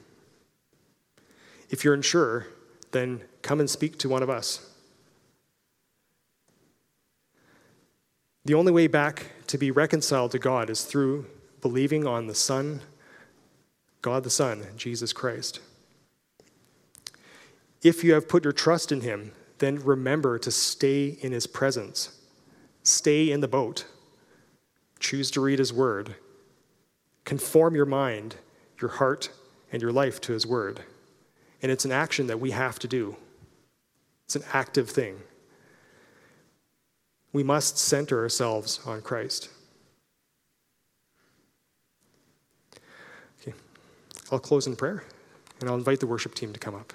If 1.71 1.85
you're 1.85 1.95
unsure, 1.95 2.49
then 2.91 3.23
come 3.43 3.61
and 3.61 3.71
speak 3.71 3.97
to 3.99 4.09
one 4.09 4.23
of 4.23 4.29
us. 4.29 4.72
The 8.45 8.55
only 8.55 8.73
way 8.73 8.89
back 8.89 9.27
to 9.47 9.59
be 9.59 9.71
reconciled 9.71 10.33
to 10.33 10.39
God 10.39 10.69
is 10.69 10.85
through 10.85 11.27
believing 11.61 12.07
on 12.07 12.27
the 12.27 12.35
Son, 12.35 12.81
God 14.01 14.25
the 14.25 14.31
Son, 14.31 14.67
Jesus 14.77 15.13
Christ. 15.13 15.61
If 17.83 18.03
you 18.03 18.15
have 18.15 18.29
put 18.29 18.43
your 18.43 18.53
trust 18.53 18.91
in 18.91 19.03
Him, 19.03 19.31
then 19.59 19.77
remember 19.77 20.41
to 20.41 20.51
stay 20.51 21.19
in 21.21 21.31
His 21.31 21.47
presence. 21.47 22.19
Stay 22.83 23.31
in 23.31 23.41
the 23.41 23.49
boat. 23.49 23.87
Choose 24.99 25.31
to 25.33 25.41
read 25.41 25.61
His 25.61 25.73
Word. 25.73 26.17
Conform 27.25 27.77
your 27.77 27.87
mind, 27.87 28.37
your 28.81 28.91
heart, 28.91 29.31
and 29.71 29.81
your 29.81 29.93
life 29.93 30.21
to 30.23 30.33
His 30.33 30.45
Word. 30.45 30.81
And 31.63 31.71
it's 31.71 31.85
an 31.85 31.93
action 31.93 32.27
that 32.27 32.41
we 32.41 32.51
have 32.51 32.81
to 32.81 32.89
do, 32.89 33.15
it's 34.25 34.35
an 34.35 34.43
active 34.53 34.91
thing 34.91 35.21
we 37.33 37.43
must 37.43 37.79
center 37.79 38.21
ourselves 38.23 38.81
on 38.85 39.01
Christ. 39.01 39.49
Okay, 43.41 43.55
I'll 44.31 44.39
close 44.39 44.67
in 44.67 44.77
prayer 44.77 45.05
and 45.61 45.69
I'll 45.69 45.77
invite 45.77 46.01
the 46.01 46.07
worship 46.07 46.35
team 46.35 46.53
to 46.53 46.61
come 46.61 46.75
up. 46.75 46.93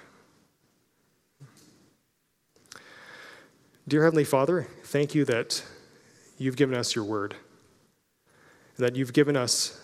Dear 3.88 4.04
Heavenly 4.04 4.24
Father, 4.24 4.68
thank 4.84 5.14
you 5.14 5.24
that 5.24 5.64
you've 6.36 6.56
given 6.56 6.76
us 6.76 6.94
your 6.94 7.04
word, 7.04 7.34
that 8.76 8.96
you've 8.96 9.14
given 9.14 9.34
us 9.34 9.80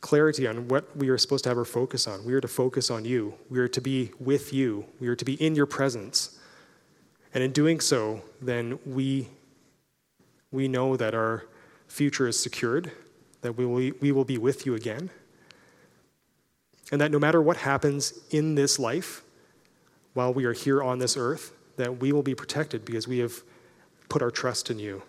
clarity 0.00 0.46
on 0.46 0.68
what 0.68 0.96
we 0.96 1.08
are 1.08 1.18
supposed 1.18 1.42
to 1.44 1.50
have 1.50 1.58
our 1.58 1.64
focus 1.64 2.06
on. 2.06 2.24
We 2.24 2.34
are 2.34 2.40
to 2.40 2.48
focus 2.48 2.90
on 2.90 3.04
you, 3.04 3.34
we 3.50 3.58
are 3.58 3.68
to 3.68 3.80
be 3.80 4.12
with 4.20 4.52
you, 4.52 4.84
we 5.00 5.08
are 5.08 5.16
to 5.16 5.24
be 5.24 5.34
in 5.34 5.56
your 5.56 5.66
presence. 5.66 6.38
And 7.34 7.42
in 7.42 7.52
doing 7.52 7.80
so, 7.80 8.22
then 8.40 8.78
we, 8.84 9.28
we 10.50 10.68
know 10.68 10.96
that 10.96 11.14
our 11.14 11.46
future 11.88 12.26
is 12.26 12.38
secured, 12.38 12.92
that 13.40 13.56
we 13.56 13.66
will, 13.66 13.92
we 14.00 14.12
will 14.12 14.24
be 14.24 14.38
with 14.38 14.66
you 14.66 14.74
again, 14.74 15.10
and 16.90 17.00
that 17.00 17.10
no 17.10 17.18
matter 17.18 17.40
what 17.40 17.58
happens 17.58 18.14
in 18.30 18.54
this 18.54 18.78
life, 18.78 19.22
while 20.14 20.32
we 20.32 20.44
are 20.44 20.52
here 20.52 20.82
on 20.82 20.98
this 20.98 21.16
earth, 21.16 21.52
that 21.76 22.00
we 22.00 22.12
will 22.12 22.22
be 22.22 22.34
protected 22.34 22.84
because 22.84 23.08
we 23.08 23.18
have 23.18 23.42
put 24.08 24.22
our 24.22 24.30
trust 24.30 24.70
in 24.70 24.78
you. 24.78 25.02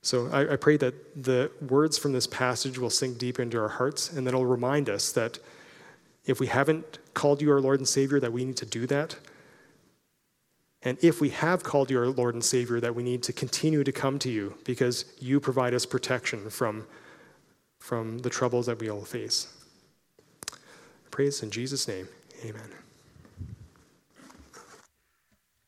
So 0.00 0.28
I, 0.32 0.54
I, 0.54 0.56
pray 0.56 0.76
that 0.78 1.22
the 1.22 1.50
words 1.68 1.96
from 1.96 2.12
this 2.12 2.26
passage 2.26 2.76
will 2.76 2.90
sink 2.90 3.18
deep 3.18 3.38
into 3.38 3.60
our 3.60 3.68
hearts 3.68 4.10
and 4.10 4.26
that 4.26 4.30
it'll 4.30 4.46
remind 4.46 4.90
us 4.90 5.12
that 5.12 5.38
if 6.24 6.40
we 6.40 6.48
haven't 6.48 6.98
called 7.14 7.40
you 7.40 7.52
our 7.52 7.60
Lord 7.60 7.78
and 7.78 7.86
Savior, 7.86 8.18
that 8.18 8.32
we 8.32 8.44
need 8.44 8.56
to 8.56 8.66
do 8.66 8.86
that. 8.88 9.16
And 10.84 10.98
if 11.00 11.20
we 11.20 11.30
have 11.30 11.62
called 11.62 11.90
you 11.90 11.98
our 11.98 12.08
Lord 12.08 12.34
and 12.34 12.44
Savior, 12.44 12.80
that 12.80 12.94
we 12.94 13.02
need 13.02 13.22
to 13.24 13.32
continue 13.32 13.84
to 13.84 13.92
come 13.92 14.18
to 14.20 14.30
you 14.30 14.56
because 14.64 15.04
you 15.20 15.38
provide 15.38 15.74
us 15.74 15.86
protection 15.86 16.50
from, 16.50 16.86
from 17.78 18.18
the 18.18 18.30
troubles 18.30 18.66
that 18.66 18.80
we 18.80 18.90
all 18.90 19.04
face. 19.04 19.46
Praise 21.10 21.42
in 21.42 21.50
Jesus' 21.50 21.86
name. 21.86 22.08
Amen. 22.44 22.81